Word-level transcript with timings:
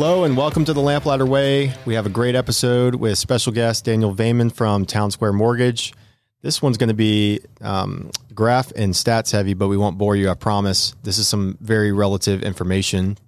Hello 0.00 0.22
and 0.22 0.36
welcome 0.36 0.64
to 0.64 0.72
the 0.72 0.80
Lamplighter 0.80 1.26
Way. 1.26 1.72
We 1.84 1.94
have 1.94 2.06
a 2.06 2.08
great 2.08 2.36
episode 2.36 2.94
with 2.94 3.18
special 3.18 3.52
guest 3.52 3.84
Daniel 3.84 4.14
Vejman 4.14 4.54
from 4.54 4.86
Town 4.86 5.10
Square 5.10 5.32
Mortgage. 5.32 5.92
This 6.40 6.62
one's 6.62 6.78
going 6.78 6.90
to 6.90 6.94
be 6.94 7.40
um, 7.60 8.12
graph 8.32 8.70
and 8.76 8.94
stats 8.94 9.32
heavy, 9.32 9.54
but 9.54 9.66
we 9.66 9.76
won't 9.76 9.98
bore 9.98 10.14
you, 10.14 10.30
I 10.30 10.34
promise. 10.34 10.94
This 11.02 11.18
is 11.18 11.26
some 11.26 11.58
very 11.60 11.90
relative 11.90 12.44
information, 12.44 13.18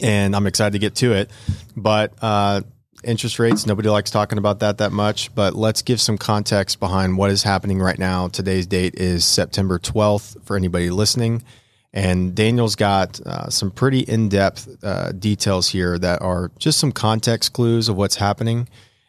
and 0.00 0.36
I'm 0.36 0.46
excited 0.46 0.74
to 0.74 0.78
get 0.78 0.94
to 0.94 1.14
it. 1.14 1.32
But 1.76 2.14
uh, 2.22 2.60
interest 3.02 3.40
rates, 3.40 3.66
nobody 3.66 3.88
likes 3.88 4.12
talking 4.12 4.38
about 4.38 4.60
that 4.60 4.78
that 4.78 4.92
much, 4.92 5.34
but 5.34 5.56
let's 5.56 5.82
give 5.82 6.00
some 6.00 6.16
context 6.16 6.78
behind 6.78 7.18
what 7.18 7.30
is 7.30 7.42
happening 7.42 7.80
right 7.80 7.98
now. 7.98 8.28
Today's 8.28 8.68
date 8.68 8.94
is 8.94 9.24
September 9.24 9.80
12th 9.80 10.44
for 10.44 10.54
anybody 10.54 10.90
listening. 10.90 11.42
And 11.92 12.34
Daniel's 12.34 12.76
got 12.76 13.20
uh, 13.20 13.50
some 13.50 13.70
pretty 13.70 14.00
in 14.00 14.28
depth 14.28 14.68
uh, 14.84 15.12
details 15.12 15.68
here 15.68 15.98
that 15.98 16.22
are 16.22 16.52
just 16.58 16.78
some 16.78 16.92
context 16.92 17.52
clues 17.52 17.88
of 17.88 17.96
what's 17.96 18.16
happening. 18.16 18.68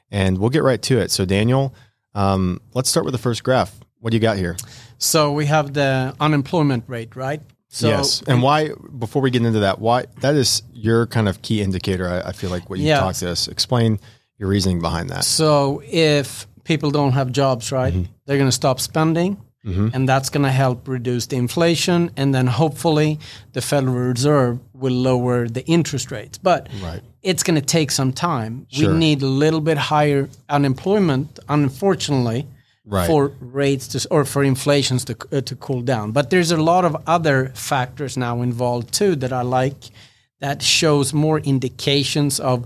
And 0.09 0.39
we'll 0.39 0.49
get 0.49 0.63
right 0.63 0.81
to 0.83 0.97
it. 0.97 1.11
So, 1.11 1.25
Daniel, 1.25 1.75
um, 2.15 2.59
let's 2.73 2.89
start 2.89 3.05
with 3.05 3.13
the 3.13 3.19
first 3.19 3.43
graph. 3.43 3.79
What 3.99 4.11
do 4.11 4.17
you 4.17 4.21
got 4.21 4.37
here? 4.37 4.57
So, 4.97 5.31
we 5.31 5.45
have 5.45 5.73
the 5.73 6.15
unemployment 6.19 6.85
rate, 6.87 7.15
right? 7.15 7.41
So 7.73 7.87
yes. 7.87 8.21
And 8.27 8.41
why, 8.41 8.71
before 8.99 9.21
we 9.21 9.31
get 9.31 9.45
into 9.45 9.61
that, 9.61 9.79
why 9.79 10.05
that 10.19 10.35
is 10.35 10.61
your 10.73 11.07
kind 11.07 11.29
of 11.29 11.41
key 11.41 11.61
indicator, 11.61 12.09
I, 12.09 12.29
I 12.29 12.31
feel 12.33 12.49
like, 12.49 12.69
what 12.69 12.79
you 12.79 12.87
yeah. 12.87 12.99
talked 12.99 13.19
to 13.19 13.29
us. 13.29 13.47
Explain 13.47 13.97
your 14.37 14.49
reasoning 14.49 14.81
behind 14.81 15.09
that. 15.11 15.23
So, 15.23 15.81
if 15.85 16.47
people 16.63 16.91
don't 16.91 17.13
have 17.13 17.31
jobs, 17.31 17.71
right, 17.71 17.93
mm-hmm. 17.93 18.11
they're 18.25 18.37
going 18.37 18.49
to 18.49 18.55
stop 18.55 18.81
spending 18.81 19.39
Mm-hmm. 19.65 19.89
And 19.93 20.09
that's 20.09 20.29
going 20.29 20.43
to 20.43 20.51
help 20.51 20.87
reduce 20.87 21.27
the 21.27 21.35
inflation. 21.35 22.11
And 22.17 22.33
then 22.33 22.47
hopefully 22.47 23.19
the 23.53 23.61
Federal 23.61 23.93
Reserve 23.93 24.59
will 24.73 24.93
lower 24.93 25.47
the 25.47 25.63
interest 25.65 26.11
rates. 26.11 26.37
But 26.37 26.67
right. 26.81 27.01
it's 27.21 27.43
going 27.43 27.59
to 27.59 27.65
take 27.65 27.91
some 27.91 28.11
time. 28.11 28.65
Sure. 28.69 28.91
We 28.91 28.97
need 28.97 29.21
a 29.21 29.27
little 29.27 29.61
bit 29.61 29.77
higher 29.77 30.29
unemployment, 30.49 31.39
unfortunately, 31.47 32.47
right. 32.85 33.05
for 33.05 33.33
rates 33.39 33.87
to, 33.89 34.07
or 34.09 34.25
for 34.25 34.43
inflations 34.43 35.05
to, 35.05 35.15
uh, 35.31 35.41
to 35.41 35.55
cool 35.55 35.81
down. 35.81 36.11
But 36.11 36.31
there's 36.31 36.51
a 36.51 36.57
lot 36.57 36.83
of 36.83 36.97
other 37.05 37.49
factors 37.49 38.17
now 38.17 38.41
involved 38.41 38.93
too 38.93 39.15
that 39.17 39.31
I 39.31 39.43
like 39.43 39.91
that 40.39 40.63
shows 40.63 41.13
more 41.13 41.39
indications 41.39 42.39
of 42.39 42.65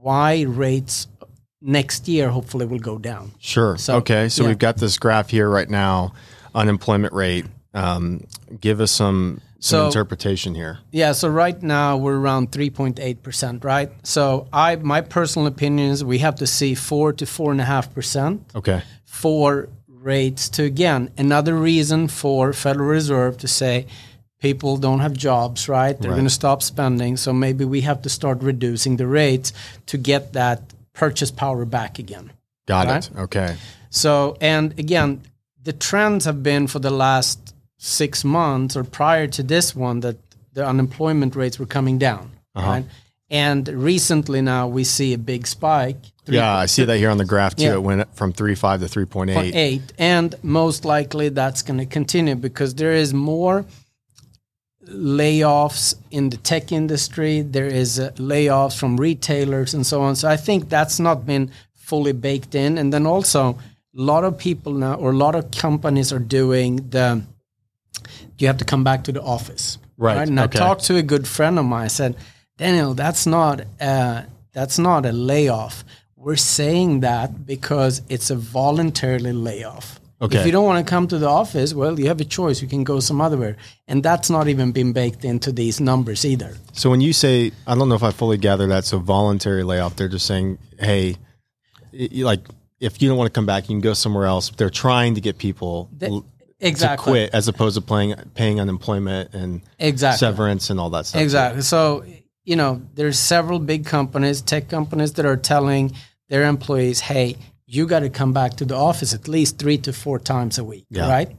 why 0.00 0.42
rates 0.42 1.08
next 1.66 2.08
year 2.08 2.30
hopefully 2.30 2.64
will 2.64 2.78
go 2.78 2.96
down. 2.96 3.32
Sure. 3.40 3.76
So, 3.76 3.96
okay. 3.96 4.28
So 4.28 4.42
yeah. 4.42 4.48
we've 4.48 4.58
got 4.58 4.76
this 4.76 4.98
graph 4.98 5.30
here 5.30 5.50
right 5.50 5.68
now, 5.68 6.14
unemployment 6.54 7.12
rate. 7.12 7.44
Um, 7.74 8.24
give 8.60 8.80
us 8.80 8.92
some 8.92 9.40
some 9.58 9.80
so, 9.80 9.86
interpretation 9.86 10.54
here. 10.54 10.78
Yeah. 10.92 11.12
So 11.12 11.28
right 11.28 11.60
now 11.62 11.96
we're 11.96 12.18
around 12.18 12.52
three 12.52 12.70
point 12.70 13.00
eight 13.00 13.22
percent, 13.22 13.64
right? 13.64 13.90
So 14.06 14.48
I 14.52 14.76
my 14.76 15.00
personal 15.00 15.46
opinion 15.46 15.90
is 15.90 16.04
we 16.04 16.18
have 16.18 16.36
to 16.36 16.46
see 16.46 16.74
four 16.74 17.12
to 17.14 17.26
four 17.26 17.50
and 17.52 17.60
a 17.60 17.64
half 17.64 17.92
percent. 17.92 18.48
Okay. 18.54 18.82
For 19.04 19.68
rates 19.88 20.48
to 20.50 20.62
again 20.62 21.10
another 21.18 21.54
reason 21.54 22.06
for 22.08 22.52
Federal 22.52 22.88
Reserve 22.88 23.38
to 23.38 23.48
say 23.48 23.86
people 24.38 24.76
don't 24.76 25.00
have 25.00 25.14
jobs, 25.14 25.68
right? 25.68 25.98
They're 25.98 26.10
right. 26.10 26.16
going 26.16 26.28
to 26.28 26.30
stop 26.30 26.62
spending. 26.62 27.16
So 27.16 27.32
maybe 27.32 27.64
we 27.64 27.80
have 27.80 28.02
to 28.02 28.08
start 28.08 28.42
reducing 28.42 28.96
the 28.96 29.06
rates 29.06 29.52
to 29.86 29.98
get 29.98 30.34
that 30.34 30.60
purchase 30.96 31.30
power 31.30 31.64
back 31.64 31.98
again. 32.00 32.32
Got 32.66 32.88
right? 32.88 33.08
it. 33.08 33.16
Okay. 33.16 33.56
So, 33.90 34.36
and 34.40 34.76
again, 34.78 35.22
the 35.62 35.72
trends 35.72 36.24
have 36.24 36.42
been 36.42 36.66
for 36.66 36.80
the 36.80 36.90
last 36.90 37.54
six 37.78 38.24
months 38.24 38.76
or 38.76 38.82
prior 38.82 39.28
to 39.28 39.42
this 39.42 39.76
one 39.76 40.00
that 40.00 40.16
the 40.54 40.66
unemployment 40.66 41.36
rates 41.36 41.58
were 41.58 41.66
coming 41.66 41.98
down. 41.98 42.32
Uh-huh. 42.54 42.68
Right? 42.68 42.84
And 43.28 43.68
recently 43.68 44.40
now 44.40 44.68
we 44.68 44.84
see 44.84 45.12
a 45.12 45.18
big 45.18 45.46
spike. 45.46 45.98
yeah, 46.26 46.56
I 46.56 46.66
see 46.66 46.84
that 46.84 46.96
here 46.96 47.10
on 47.10 47.18
the 47.18 47.24
graph 47.24 47.56
too. 47.56 47.64
Yeah. 47.64 47.74
It 47.74 47.82
went 47.82 48.14
from 48.14 48.32
3.5 48.32 48.80
to 48.80 49.06
3.8. 49.06 49.54
8. 49.54 49.92
And 49.98 50.34
most 50.42 50.84
likely 50.84 51.28
that's 51.28 51.62
going 51.62 51.78
to 51.78 51.86
continue 51.86 52.36
because 52.36 52.74
there 52.74 52.92
is 52.92 53.12
more 53.12 53.64
layoffs 54.88 55.94
in 56.10 56.30
the 56.30 56.36
tech 56.36 56.72
industry. 56.72 57.42
There 57.42 57.66
is 57.66 57.98
uh, 57.98 58.10
layoffs 58.16 58.78
from 58.78 58.96
retailers 58.96 59.74
and 59.74 59.86
so 59.86 60.02
on. 60.02 60.16
So 60.16 60.28
I 60.28 60.36
think 60.36 60.68
that's 60.68 61.00
not 61.00 61.26
been 61.26 61.50
fully 61.74 62.12
baked 62.12 62.54
in. 62.54 62.78
And 62.78 62.92
then 62.92 63.06
also 63.06 63.50
a 63.50 63.58
lot 63.92 64.24
of 64.24 64.38
people 64.38 64.72
now 64.72 64.94
or 64.94 65.10
a 65.10 65.16
lot 65.16 65.34
of 65.34 65.50
companies 65.50 66.12
are 66.12 66.18
doing 66.18 66.88
the 66.90 67.22
you 68.38 68.46
have 68.46 68.58
to 68.58 68.64
come 68.64 68.84
back 68.84 69.04
to 69.04 69.12
the 69.12 69.22
office. 69.22 69.78
Right. 69.96 70.16
right? 70.16 70.28
And 70.28 70.38
okay. 70.38 70.58
I 70.58 70.60
talked 70.60 70.84
to 70.84 70.96
a 70.96 71.02
good 71.02 71.26
friend 71.26 71.58
of 71.58 71.64
mine. 71.64 71.84
I 71.84 71.88
said, 71.88 72.16
Daniel, 72.58 72.94
that's 72.94 73.26
not 73.26 73.62
uh, 73.80 74.22
that's 74.52 74.78
not 74.78 75.06
a 75.06 75.12
layoff. 75.12 75.84
We're 76.16 76.36
saying 76.36 77.00
that 77.00 77.46
because 77.46 78.02
it's 78.08 78.30
a 78.30 78.36
voluntarily 78.36 79.32
layoff. 79.32 80.00
Okay. 80.20 80.38
If 80.38 80.46
you 80.46 80.52
don't 80.52 80.64
want 80.64 80.84
to 80.84 80.88
come 80.88 81.06
to 81.08 81.18
the 81.18 81.28
office, 81.28 81.74
well, 81.74 81.98
you 82.00 82.06
have 82.08 82.20
a 82.20 82.24
choice. 82.24 82.62
You 82.62 82.68
can 82.68 82.84
go 82.84 83.00
some 83.00 83.20
other 83.20 83.56
And 83.86 84.02
that's 84.02 84.30
not 84.30 84.48
even 84.48 84.72
been 84.72 84.92
baked 84.92 85.24
into 85.24 85.52
these 85.52 85.78
numbers 85.78 86.24
either. 86.24 86.56
So 86.72 86.88
when 86.88 87.02
you 87.02 87.12
say, 87.12 87.52
I 87.66 87.74
don't 87.74 87.90
know 87.90 87.96
if 87.96 88.02
I 88.02 88.12
fully 88.12 88.38
gather 88.38 88.66
that. 88.68 88.86
So 88.86 88.98
voluntary 88.98 89.62
layoff, 89.62 89.96
they're 89.96 90.08
just 90.08 90.26
saying, 90.26 90.58
hey, 90.78 91.16
like 91.92 92.46
if 92.80 93.02
you 93.02 93.08
don't 93.08 93.18
want 93.18 93.32
to 93.32 93.36
come 93.36 93.46
back, 93.46 93.64
you 93.64 93.74
can 93.74 93.80
go 93.80 93.92
somewhere 93.92 94.24
else. 94.24 94.50
They're 94.50 94.70
trying 94.70 95.16
to 95.16 95.20
get 95.20 95.36
people 95.36 95.90
the, 95.94 96.22
exactly. 96.60 97.04
to 97.04 97.10
quit 97.10 97.34
as 97.34 97.48
opposed 97.48 97.76
to 97.76 97.82
paying, 97.82 98.14
paying 98.34 98.58
unemployment 98.58 99.34
and 99.34 99.60
exactly. 99.78 100.18
severance 100.18 100.70
and 100.70 100.80
all 100.80 100.88
that 100.90 101.04
stuff. 101.04 101.20
Exactly. 101.20 101.60
So, 101.60 102.06
you 102.44 102.56
know, 102.56 102.80
there's 102.94 103.18
several 103.18 103.58
big 103.58 103.84
companies, 103.84 104.40
tech 104.40 104.70
companies 104.70 105.12
that 105.14 105.26
are 105.26 105.36
telling 105.36 105.92
their 106.30 106.44
employees, 106.44 107.00
hey, 107.00 107.36
you 107.66 107.86
got 107.86 108.00
to 108.00 108.10
come 108.10 108.32
back 108.32 108.54
to 108.54 108.64
the 108.64 108.76
office 108.76 109.12
at 109.12 109.28
least 109.28 109.58
three 109.58 109.78
to 109.78 109.92
four 109.92 110.18
times 110.18 110.58
a 110.58 110.64
week, 110.64 110.86
yeah. 110.88 111.08
right? 111.08 111.36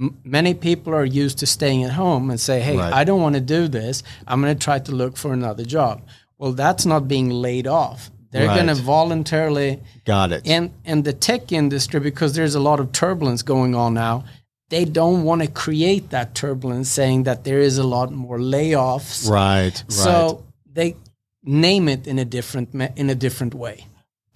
M- 0.00 0.18
many 0.24 0.54
people 0.54 0.92
are 0.94 1.04
used 1.04 1.38
to 1.38 1.46
staying 1.46 1.84
at 1.84 1.92
home 1.92 2.30
and 2.30 2.40
say, 2.40 2.60
hey, 2.60 2.76
right. 2.76 2.92
I 2.92 3.04
don't 3.04 3.20
want 3.20 3.36
to 3.36 3.40
do 3.40 3.68
this. 3.68 4.02
I'm 4.26 4.40
going 4.40 4.56
to 4.56 4.64
try 4.64 4.80
to 4.80 4.92
look 4.92 5.16
for 5.16 5.32
another 5.32 5.64
job. 5.64 6.02
Well, 6.38 6.52
that's 6.52 6.86
not 6.86 7.06
being 7.06 7.30
laid 7.30 7.66
off. 7.66 8.10
They're 8.30 8.46
right. 8.46 8.54
going 8.54 8.68
to 8.68 8.80
voluntarily. 8.80 9.80
Got 10.04 10.32
it. 10.32 10.46
And 10.46 10.72
and 10.84 11.04
the 11.04 11.12
tech 11.12 11.50
industry, 11.52 12.00
because 12.00 12.34
there's 12.34 12.54
a 12.54 12.60
lot 12.60 12.78
of 12.78 12.92
turbulence 12.92 13.42
going 13.42 13.74
on 13.74 13.94
now, 13.94 14.24
they 14.68 14.84
don't 14.84 15.24
want 15.24 15.42
to 15.42 15.48
create 15.48 16.10
that 16.10 16.34
turbulence, 16.34 16.88
saying 16.88 17.24
that 17.24 17.42
there 17.42 17.58
is 17.58 17.76
a 17.78 17.82
lot 17.82 18.12
more 18.12 18.38
layoffs. 18.38 19.28
Right. 19.28 19.82
So 19.88 20.12
right. 20.12 20.38
they 20.72 20.96
name 21.42 21.88
it 21.88 22.06
in 22.06 22.18
a 22.20 22.24
different 22.24 22.72
in 22.96 23.10
a 23.10 23.16
different 23.16 23.54
way. 23.54 23.86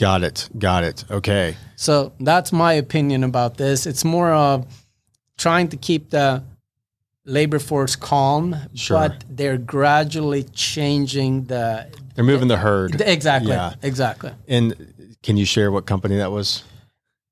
Got 0.04 0.22
it. 0.22 0.50
Got 0.59 0.84
it. 0.84 1.04
Okay. 1.10 1.56
So 1.76 2.12
that's 2.20 2.53
my 2.53 2.75
opinion 2.75 3.25
about 3.25 3.56
this. 3.56 3.87
It's 3.87 4.04
more 4.04 4.34
of 4.34 4.66
trying 5.38 5.69
to 5.69 5.78
keep 5.78 6.10
the 6.10 6.44
labor 7.25 7.59
force 7.59 7.97
calm, 7.97 8.54
sure. 8.75 8.98
but 8.98 9.25
they're 9.31 9.56
gradually 9.56 10.43
changing 10.43 11.44
the. 11.44 11.87
They're 12.14 12.22
moving 12.22 12.48
the 12.48 12.59
herd. 12.59 13.00
Exactly. 13.00 13.53
Yeah. 13.53 13.76
Exactly. 13.81 14.32
And 14.47 15.16
can 15.22 15.38
you 15.38 15.47
share 15.47 15.72
what 15.72 15.87
company 15.87 16.19
that 16.19 16.31
was? 16.31 16.64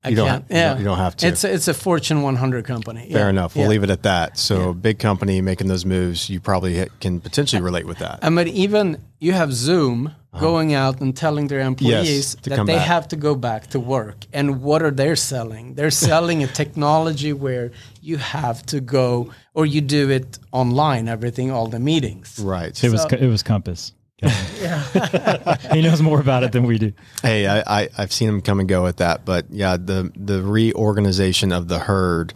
I 0.02 0.08
you 0.08 0.16
can't. 0.16 0.48
Don't, 0.48 0.56
yeah. 0.56 0.78
You 0.78 0.84
don't, 0.84 0.96
have 0.96 1.14
to. 1.18 1.28
It's 1.28 1.44
a, 1.44 1.52
it's 1.52 1.68
a 1.68 1.74
Fortune 1.74 2.22
100 2.22 2.64
company. 2.64 3.06
Fair 3.12 3.24
yeah. 3.24 3.28
enough. 3.28 3.54
We'll 3.54 3.64
yeah. 3.64 3.68
leave 3.68 3.84
it 3.84 3.90
at 3.90 4.04
that. 4.04 4.38
So, 4.38 4.68
yeah. 4.68 4.72
big 4.72 4.98
company 4.98 5.42
making 5.42 5.68
those 5.68 5.84
moves, 5.84 6.30
you 6.30 6.40
probably 6.40 6.88
can 7.00 7.20
potentially 7.20 7.60
relate 7.60 7.84
with 7.84 7.98
that. 7.98 8.20
I 8.22 8.30
mean, 8.30 8.48
even 8.48 8.96
you 9.20 9.32
have 9.32 9.52
Zoom 9.52 10.14
uh-huh. 10.32 10.44
going 10.44 10.74
out 10.74 11.00
and 11.00 11.16
telling 11.16 11.48
their 11.48 11.60
employees 11.60 12.34
yes, 12.34 12.36
that 12.42 12.66
they 12.66 12.74
back. 12.74 12.86
have 12.86 13.08
to 13.08 13.16
go 13.16 13.34
back 13.34 13.66
to 13.68 13.80
work. 13.80 14.26
And 14.32 14.62
what 14.62 14.82
are 14.82 14.90
they 14.90 15.14
selling? 15.14 15.74
They're 15.74 15.90
selling 16.08 16.42
a 16.42 16.46
technology 16.46 17.32
where 17.32 17.72
you 18.00 18.16
have 18.16 18.64
to 18.66 18.80
go 18.80 19.30
or 19.54 19.66
you 19.66 19.80
do 19.80 20.10
it 20.10 20.38
online, 20.52 21.08
everything, 21.08 21.50
all 21.50 21.68
the 21.68 21.80
meetings. 21.80 22.38
Right. 22.38 22.70
It 22.70 22.76
so, 22.76 22.90
was 22.90 23.04
it 23.12 23.26
was 23.26 23.42
Compass. 23.42 23.92
he 25.72 25.82
knows 25.82 26.00
more 26.00 26.20
about 26.20 26.44
it 26.44 26.52
than 26.52 26.62
we 26.62 26.78
do. 26.78 26.92
Hey, 27.22 27.48
I, 27.48 27.80
I 27.80 27.88
have 27.96 28.12
seen 28.12 28.28
him 28.28 28.40
come 28.40 28.60
and 28.60 28.68
go 28.68 28.84
with 28.84 28.98
that, 28.98 29.24
but 29.24 29.46
yeah, 29.50 29.76
the 29.76 30.12
the 30.14 30.42
reorganization 30.42 31.50
of 31.50 31.66
the 31.66 31.80
herd, 31.80 32.32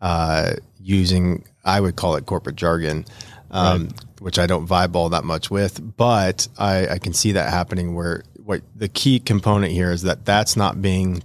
uh, 0.00 0.54
using 0.78 1.44
I 1.64 1.80
would 1.80 1.96
call 1.96 2.16
it 2.16 2.26
corporate 2.26 2.56
jargon, 2.56 3.04
um, 3.50 3.84
right. 3.84 3.92
which 4.20 4.38
I 4.38 4.46
don't 4.46 4.66
vibe 4.66 4.94
all 4.94 5.10
that 5.10 5.24
much 5.24 5.50
with, 5.50 5.96
but 5.96 6.48
I, 6.58 6.88
I 6.88 6.98
can 6.98 7.12
see 7.12 7.32
that 7.32 7.50
happening. 7.50 7.94
Where 7.94 8.22
what 8.36 8.62
the 8.74 8.88
key 8.88 9.20
component 9.20 9.72
here 9.72 9.90
is 9.90 10.02
that 10.02 10.24
that's 10.24 10.56
not 10.56 10.80
being 10.80 11.22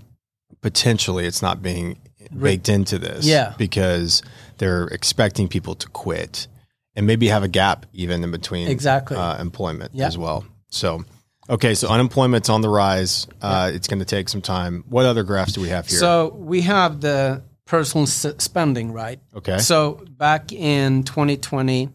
potentially 0.61 1.25
it's 1.25 1.41
not 1.41 1.61
being 1.61 1.97
baked 2.37 2.69
into 2.69 2.97
this, 2.97 3.25
yeah, 3.25 3.53
because 3.57 4.21
they're 4.57 4.87
expecting 4.87 5.47
people 5.47 5.75
to 5.75 5.87
quit 5.89 6.47
and 6.95 7.05
maybe 7.05 7.27
have 7.27 7.43
a 7.43 7.47
gap 7.47 7.85
even 7.93 8.23
in 8.23 8.31
between 8.31 8.67
exactly 8.67 9.17
uh, 9.17 9.39
employment 9.41 9.93
yep. 9.93 10.07
as 10.07 10.17
well. 10.17 10.45
So, 10.69 11.03
okay, 11.49 11.73
so 11.75 11.89
unemployment's 11.89 12.49
on 12.49 12.61
the 12.61 12.69
rise. 12.69 13.27
Uh, 13.41 13.67
yep. 13.67 13.75
It's 13.75 13.87
going 13.87 13.99
to 13.99 14.05
take 14.05 14.29
some 14.29 14.41
time. 14.41 14.83
What 14.89 15.05
other 15.05 15.23
graphs 15.23 15.53
do 15.53 15.61
we 15.61 15.69
have 15.69 15.87
here? 15.87 15.99
So 15.99 16.35
we 16.37 16.61
have 16.61 17.01
the 17.01 17.43
personal 17.65 18.03
s- 18.03 18.25
spending, 18.37 18.91
right? 18.93 19.19
Okay. 19.35 19.57
So 19.57 20.03
back 20.17 20.51
in 20.51 21.03
2020, 21.03 21.89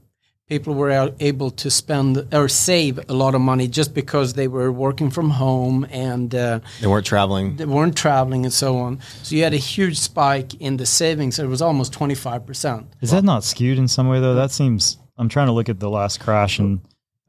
people 0.49 0.75
were 0.75 1.14
able 1.20 1.50
to 1.52 1.70
spend 1.70 2.26
or 2.34 2.49
save 2.49 2.99
a 3.08 3.12
lot 3.14 3.34
of 3.37 3.40
money 3.40 3.69
just 3.69 3.94
because 3.94 4.32
they 4.34 4.49
were 4.49 4.72
working 4.72 5.08
from 5.11 5.31
home 5.31 5.87
and 5.90 6.34
uh, 6.34 6.58
They 6.81 6.88
weren't 6.88 7.06
traveling. 7.06 7.55
they 7.56 7.67
weren't 7.67 7.96
traveling 7.96 8.44
and 8.44 8.52
so 8.52 8.78
on. 8.78 8.99
So 9.22 9.37
you 9.37 9.44
had 9.44 9.55
a 9.55 9.58
huge 9.58 9.99
spike 9.99 10.55
in 10.55 10.76
the 10.76 10.87
savings. 10.87 11.38
It 11.38 11.46
was 11.46 11.62
almost 11.62 11.93
25%. 11.93 12.87
Is 13.00 13.12
that 13.12 13.23
not 13.23 13.44
skewed 13.44 13.78
in 13.78 13.87
some 13.87 14.08
way 14.08 14.19
though? 14.20 14.34
That 14.34 14.50
seems. 14.50 14.99
I'm 15.16 15.28
trying 15.28 15.46
to 15.46 15.52
look 15.52 15.69
at 15.69 15.78
the 15.78 15.90
last 15.90 16.19
crash 16.19 16.58
in 16.58 16.81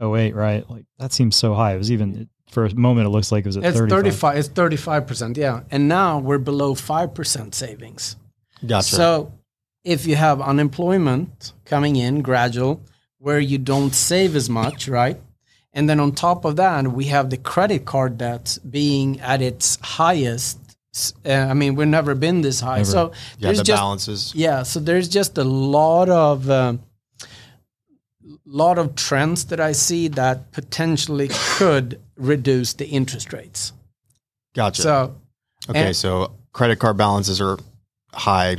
08, 0.02 0.34
right? 0.34 0.68
Like 0.68 0.86
that 0.98 1.14
seems 1.14 1.36
so 1.36 1.54
high. 1.54 1.76
It 1.76 1.78
was 1.78 1.92
even 1.92 2.28
for 2.50 2.66
a 2.66 2.74
moment. 2.74 3.06
It 3.06 3.10
looks 3.12 3.32
like 3.32 3.46
it 3.46 3.50
was 3.50 3.58
at 3.58 3.64
It's 3.66 3.78
35. 3.78 4.36
35. 4.36 4.38
It's 4.38 4.50
35%, 4.50 5.38
yeah. 5.38 5.62
And 5.70 5.88
now 5.88 6.18
we're 6.18 6.38
below 6.40 6.74
5% 6.74 7.54
savings. 7.54 8.16
Gotcha. 8.66 8.96
So 8.96 9.34
if 9.84 10.06
you 10.06 10.16
have 10.16 10.42
unemployment 10.42 11.54
coming 11.66 11.96
in 11.96 12.22
gradual, 12.22 12.82
where 13.18 13.40
you 13.40 13.58
don't 13.58 13.94
save 13.94 14.36
as 14.36 14.50
much, 14.50 14.88
right? 14.88 15.20
And 15.74 15.90
then 15.90 16.00
on 16.00 16.12
top 16.12 16.44
of 16.46 16.56
that, 16.58 16.88
we 16.92 17.06
have 17.06 17.30
the 17.30 17.38
credit 17.38 17.86
card 17.86 18.18
debt 18.18 18.58
being 18.70 19.20
at 19.22 19.42
its 19.42 19.78
highest. 19.82 20.58
Uh, 21.26 21.32
I 21.32 21.54
mean, 21.54 21.76
we've 21.76 21.88
never 21.88 22.14
been 22.16 22.42
this 22.42 22.60
high. 22.60 22.84
So 22.84 23.12
yeah, 23.12 23.18
there's 23.40 23.58
the 23.60 23.64
just 23.64 23.80
balances. 23.80 24.34
yeah. 24.36 24.64
So 24.64 24.80
there's 24.80 25.08
just 25.08 25.38
a 25.38 25.44
lot 25.44 26.10
of 26.10 26.50
um 26.50 26.82
lot 28.46 28.78
of 28.78 28.96
trends 28.96 29.46
that 29.46 29.60
I 29.60 29.72
see 29.72 30.10
that 30.10 30.52
potentially 30.52 31.30
could 31.58 32.02
reduce 32.18 32.74
the 32.74 32.88
interest 32.88 33.32
rates. 33.34 33.72
Gotcha. 34.54 34.82
So 34.82 35.16
okay, 35.70 35.88
and- 35.88 35.96
so 35.96 36.34
credit 36.52 36.80
card 36.80 36.98
balances 36.98 37.40
are 37.40 37.58
high 38.14 38.58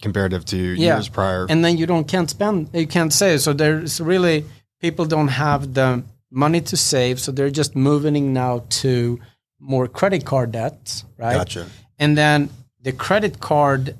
comparative 0.00 0.44
to 0.46 0.56
Yeah. 0.56 0.96
years 0.96 1.08
prior. 1.08 1.46
and 1.48 1.64
then 1.64 1.78
you 1.78 1.86
don't 1.86 2.08
can't 2.08 2.28
spend 2.28 2.68
you 2.72 2.86
can't 2.86 3.12
save 3.12 3.40
so 3.40 3.52
there's 3.52 4.00
really 4.00 4.44
people 4.80 5.04
don't 5.06 5.28
have 5.28 5.74
the 5.74 6.02
money 6.30 6.60
to 6.60 6.76
save 6.76 7.20
so 7.20 7.30
they're 7.30 7.50
just 7.50 7.76
moving 7.76 8.32
now 8.32 8.64
to 8.68 9.20
more 9.60 9.86
credit 9.86 10.24
card 10.24 10.50
debts 10.52 11.04
right 11.18 11.34
gotcha. 11.36 11.66
and 11.98 12.16
then 12.18 12.48
the 12.82 12.92
credit 12.92 13.38
card 13.38 13.96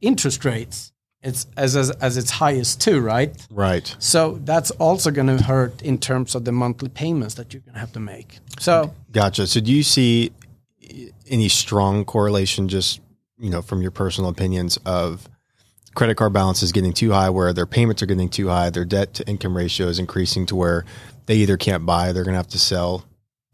interest 0.00 0.44
rates 0.44 0.92
it's 1.22 1.46
as 1.56 1.76
as, 1.76 1.90
as 1.90 2.16
its 2.16 2.30
highest 2.30 2.80
too 2.80 3.00
right 3.00 3.46
Right. 3.50 3.94
so 3.98 4.38
that's 4.44 4.70
also 4.72 5.10
going 5.10 5.26
to 5.36 5.42
hurt 5.44 5.82
in 5.82 5.98
terms 5.98 6.34
of 6.34 6.44
the 6.44 6.52
monthly 6.52 6.88
payments 6.88 7.34
that 7.34 7.52
you're 7.52 7.60
going 7.62 7.74
to 7.74 7.80
have 7.80 7.92
to 7.92 8.00
make 8.00 8.38
so 8.58 8.94
Gotcha. 9.12 9.46
So 9.46 9.60
do 9.60 9.72
you 9.72 9.82
see 9.82 10.30
eh, 10.82 11.06
any 11.28 11.48
strong 11.48 12.04
correlation 12.04 12.68
just, 12.68 13.00
you 13.38 13.50
know, 13.50 13.62
from 13.62 13.82
your 13.82 13.90
personal 13.90 14.30
opinions 14.30 14.78
of 14.84 15.28
credit 15.94 16.16
card 16.16 16.32
balances 16.32 16.72
getting 16.72 16.92
too 16.92 17.10
high 17.12 17.30
where 17.30 17.52
their 17.52 17.66
payments 17.66 18.02
are 18.02 18.06
getting 18.06 18.28
too 18.28 18.48
high, 18.48 18.70
their 18.70 18.84
debt 18.84 19.14
to 19.14 19.28
income 19.28 19.56
ratio 19.56 19.86
is 19.88 19.98
increasing 19.98 20.46
to 20.46 20.56
where 20.56 20.84
they 21.26 21.36
either 21.36 21.56
can't 21.56 21.84
buy, 21.86 22.12
they're 22.12 22.24
going 22.24 22.34
to 22.34 22.38
have 22.38 22.48
to 22.48 22.58
sell. 22.58 23.04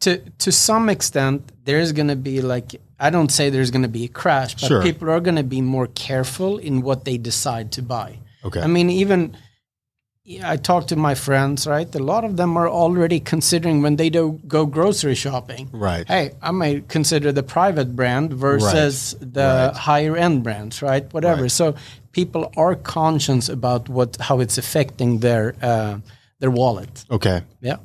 to 0.00 0.18
to 0.38 0.50
some 0.52 0.88
extent 0.88 1.50
there's 1.64 1.92
going 1.92 2.08
to 2.08 2.16
be 2.16 2.40
like 2.42 2.74
I 3.00 3.10
don't 3.10 3.30
say 3.30 3.50
there's 3.50 3.70
going 3.70 3.82
to 3.82 3.88
be 3.88 4.04
a 4.04 4.08
crash, 4.08 4.54
but 4.54 4.66
Sure. 4.68 4.82
people 4.82 5.10
are 5.10 5.20
going 5.20 5.36
to 5.36 5.42
be 5.42 5.60
more 5.60 5.86
careful 5.88 6.58
in 6.58 6.82
what 6.82 7.04
they 7.04 7.16
decide 7.18 7.72
to 7.72 7.82
buy. 7.82 8.18
Okay. 8.44 8.60
I 8.60 8.66
mean, 8.66 8.88
even 8.90 9.36
I 10.42 10.56
talk 10.56 10.86
to 10.86 10.96
my 10.96 11.14
friends, 11.14 11.66
right? 11.66 11.94
A 11.94 11.98
lot 11.98 12.24
of 12.24 12.38
them 12.38 12.56
are 12.56 12.68
already 12.68 13.20
considering 13.20 13.82
when 13.82 13.96
they 13.96 14.08
do 14.08 14.40
go 14.48 14.64
grocery 14.64 15.14
shopping. 15.14 15.68
right. 15.70 16.08
Hey, 16.08 16.30
I 16.40 16.50
might 16.50 16.88
consider 16.88 17.30
the 17.30 17.42
private 17.42 17.94
brand 17.94 18.32
versus 18.32 19.14
the 19.20 19.70
Right. 19.74 19.76
higher 19.76 20.16
end 20.16 20.42
brands, 20.42 20.80
right? 20.80 21.12
Whatever. 21.12 21.42
Right. 21.42 21.50
So 21.50 21.74
people 22.12 22.50
are 22.56 22.74
conscious 22.74 23.50
about 23.50 23.90
what 23.90 24.16
how 24.18 24.40
it's 24.40 24.56
affecting 24.56 25.18
their 25.18 25.54
uh, 25.60 25.98
their 26.40 26.50
wallet. 26.50 27.04
Okay. 27.10 27.42
Yeah. 27.60 27.76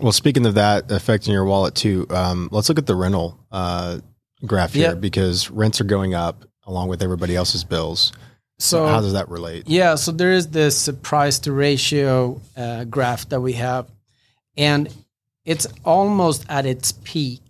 Well, 0.00 0.12
speaking 0.12 0.46
of 0.46 0.54
that 0.54 0.90
affecting 0.92 1.32
your 1.32 1.44
wallet 1.44 1.74
too, 1.74 2.06
um, 2.10 2.48
let's 2.52 2.68
look 2.68 2.78
at 2.78 2.86
the 2.86 2.94
rental 2.94 3.40
uh, 3.50 3.98
graph 4.46 4.72
here 4.72 4.94
because 4.94 5.50
rents 5.50 5.80
are 5.80 5.84
going 5.96 6.14
up 6.14 6.44
along 6.64 6.88
with 6.88 7.02
everybody 7.02 7.34
else's 7.34 7.64
bills. 7.64 8.12
So 8.58 8.86
How 8.86 9.00
does 9.00 9.12
that 9.14 9.28
relate? 9.28 9.64
Yeah, 9.66 9.96
so 9.96 10.12
there 10.12 10.32
is 10.32 10.48
this 10.48 10.88
price 11.02 11.38
to 11.40 11.52
ratio 11.52 12.40
uh, 12.56 12.84
graph 12.84 13.28
that 13.30 13.40
we 13.40 13.54
have, 13.54 13.90
and 14.56 14.88
it's 15.44 15.66
almost 15.84 16.46
at 16.48 16.64
its 16.66 16.92
peak. 17.04 17.40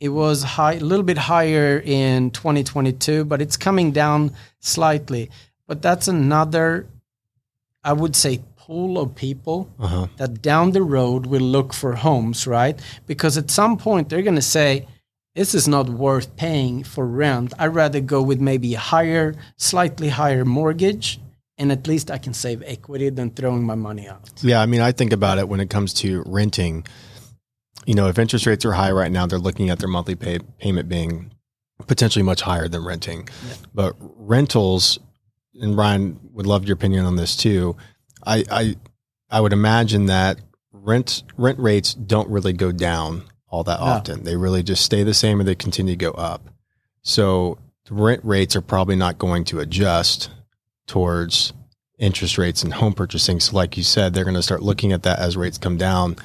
It 0.00 0.08
was 0.10 0.42
high, 0.42 0.74
a 0.74 0.80
little 0.80 1.04
bit 1.04 1.18
higher 1.18 1.82
in 1.84 2.30
2022, 2.30 3.24
but 3.24 3.42
it's 3.42 3.56
coming 3.56 3.90
down 3.92 4.32
slightly. 4.60 5.28
But 5.66 5.82
that's 5.82 6.08
another, 6.08 6.86
I 7.84 7.92
would 7.92 8.14
say, 8.16 8.40
pool 8.56 8.98
of 8.98 9.14
people 9.16 9.68
Uh-huh. 9.78 10.06
that 10.16 10.40
down 10.40 10.70
the 10.72 10.82
road 10.82 11.26
will 11.26 11.42
look 11.42 11.74
for 11.74 11.96
homes, 11.96 12.46
right? 12.46 12.78
Because 13.06 13.36
at 13.36 13.50
some 13.50 13.76
point 13.76 14.08
they're 14.08 14.22
going 14.22 14.36
to 14.36 14.40
say, 14.42 14.86
this 15.38 15.54
is 15.54 15.68
not 15.68 15.88
worth 15.88 16.34
paying 16.34 16.82
for 16.82 17.06
rent. 17.06 17.54
I'd 17.60 17.66
rather 17.68 18.00
go 18.00 18.20
with 18.20 18.40
maybe 18.40 18.74
a 18.74 18.78
higher, 18.78 19.36
slightly 19.56 20.08
higher 20.08 20.44
mortgage, 20.44 21.20
and 21.56 21.70
at 21.70 21.86
least 21.86 22.10
I 22.10 22.18
can 22.18 22.34
save 22.34 22.60
equity 22.66 23.08
than 23.10 23.30
throwing 23.30 23.62
my 23.62 23.76
money 23.76 24.08
out. 24.08 24.30
Yeah, 24.42 24.60
I 24.60 24.66
mean, 24.66 24.80
I 24.80 24.90
think 24.90 25.12
about 25.12 25.38
it 25.38 25.48
when 25.48 25.60
it 25.60 25.70
comes 25.70 25.94
to 25.94 26.24
renting. 26.26 26.84
You 27.86 27.94
know, 27.94 28.08
if 28.08 28.18
interest 28.18 28.46
rates 28.46 28.64
are 28.64 28.72
high 28.72 28.90
right 28.90 29.12
now, 29.12 29.26
they're 29.26 29.38
looking 29.38 29.70
at 29.70 29.78
their 29.78 29.88
monthly 29.88 30.16
pay, 30.16 30.40
payment 30.58 30.88
being 30.88 31.30
potentially 31.86 32.24
much 32.24 32.40
higher 32.40 32.66
than 32.66 32.84
renting. 32.84 33.28
But 33.72 33.94
rentals, 34.00 34.98
and 35.54 35.76
Ryan 35.76 36.18
would 36.32 36.48
love 36.48 36.64
your 36.64 36.74
opinion 36.74 37.04
on 37.04 37.14
this 37.14 37.36
too. 37.36 37.76
I, 38.26 38.44
I 38.50 38.76
I 39.30 39.40
would 39.40 39.52
imagine 39.52 40.06
that 40.06 40.40
rent 40.72 41.22
rent 41.36 41.60
rates 41.60 41.94
don't 41.94 42.28
really 42.28 42.52
go 42.52 42.72
down 42.72 43.22
all 43.50 43.64
that 43.64 43.80
No. 43.80 43.86
often. 43.86 44.24
They 44.24 44.36
really 44.36 44.62
just 44.62 44.84
stay 44.84 45.02
the 45.02 45.14
same 45.14 45.40
or 45.40 45.44
they 45.44 45.54
continue 45.54 45.92
to 45.94 45.96
go 45.96 46.10
up. 46.12 46.48
So 47.02 47.58
the 47.86 47.94
rent 47.94 48.20
rates 48.24 48.54
are 48.56 48.60
probably 48.60 48.96
not 48.96 49.18
going 49.18 49.44
to 49.46 49.60
adjust 49.60 50.30
towards 50.86 51.52
interest 51.98 52.38
rates 52.38 52.62
and 52.62 52.74
home 52.74 52.92
purchasing. 52.94 53.40
So, 53.40 53.56
like 53.56 53.76
you 53.76 53.82
said, 53.82 54.14
they're 54.14 54.24
going 54.24 54.34
to 54.34 54.42
start 54.42 54.62
looking 54.62 54.92
at 54.92 55.02
that 55.04 55.18
as 55.18 55.36
rates 55.36 55.58
come 55.58 55.76
down. 55.76 56.16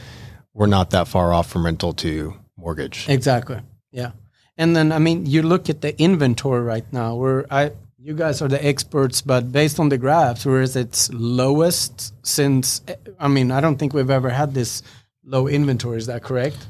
We're 0.53 0.67
not 0.67 0.91
that 0.91 1.07
far 1.07 1.33
off 1.33 1.49
from 1.49 1.65
rental 1.65 1.93
to 1.93 2.35
mortgage. 2.57 3.07
Exactly. 3.09 3.59
Yeah. 3.91 4.11
And 4.57 4.75
then 4.75 4.92
I 4.92 4.99
mean, 4.99 5.25
you 5.25 5.42
look 5.42 5.69
at 5.69 5.81
the 5.81 5.99
inventory 5.99 6.61
right 6.61 6.85
now. 6.94 7.15
Where 7.15 7.45
I, 7.51 7.71
you 7.97 8.13
guys 8.13 8.42
are 8.42 8.47
the 8.47 8.63
experts, 8.63 9.21
but 9.21 9.51
based 9.51 9.80
on 9.80 9.89
the 9.89 9.97
graphs, 9.97 10.45
where 10.45 10.61
is 10.61 10.75
its 10.75 11.11
lowest 11.11 12.13
since? 12.25 12.81
I 13.19 13.27
mean, 13.30 13.49
I 13.49 13.61
don't 13.61 13.77
think 13.77 13.94
we've 13.94 14.09
ever 14.11 14.30
had 14.30 14.53
this 14.53 14.83
low 15.23 15.47
inventory. 15.47 15.97
Is 15.97 16.06
that 16.07 16.21
correct? 16.21 16.68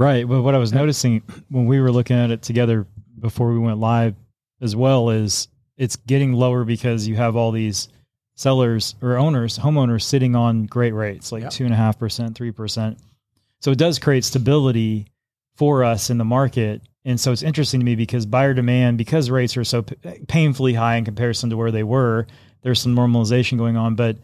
Right. 0.00 0.26
But 0.26 0.40
what 0.40 0.54
I 0.54 0.58
was 0.58 0.72
noticing 0.72 1.22
when 1.50 1.66
we 1.66 1.78
were 1.78 1.92
looking 1.92 2.16
at 2.16 2.30
it 2.30 2.40
together 2.40 2.86
before 3.18 3.52
we 3.52 3.58
went 3.58 3.76
live 3.80 4.14
as 4.62 4.74
well 4.74 5.10
is 5.10 5.48
it's 5.76 5.96
getting 5.96 6.32
lower 6.32 6.64
because 6.64 7.06
you 7.06 7.16
have 7.16 7.36
all 7.36 7.52
these 7.52 7.90
sellers 8.34 8.94
or 9.02 9.18
owners, 9.18 9.58
homeowners 9.58 10.00
sitting 10.00 10.34
on 10.34 10.64
great 10.64 10.92
rates, 10.92 11.32
like 11.32 11.50
two 11.50 11.66
and 11.66 11.74
a 11.74 11.76
half 11.76 11.98
percent, 11.98 12.34
three 12.34 12.50
percent. 12.50 12.98
So 13.60 13.72
it 13.72 13.76
does 13.76 13.98
create 13.98 14.24
stability 14.24 15.06
for 15.56 15.84
us 15.84 16.08
in 16.08 16.16
the 16.16 16.24
market. 16.24 16.80
And 17.04 17.20
so 17.20 17.30
it's 17.30 17.42
interesting 17.42 17.80
to 17.80 17.84
me 17.84 17.94
because 17.94 18.24
buyer 18.24 18.54
demand, 18.54 18.96
because 18.96 19.28
rates 19.28 19.54
are 19.58 19.64
so 19.64 19.82
p- 19.82 19.96
painfully 20.26 20.72
high 20.72 20.96
in 20.96 21.04
comparison 21.04 21.50
to 21.50 21.58
where 21.58 21.70
they 21.70 21.82
were, 21.82 22.26
there's 22.62 22.80
some 22.80 22.96
normalization 22.96 23.58
going 23.58 23.76
on. 23.76 23.96
But 23.96 24.16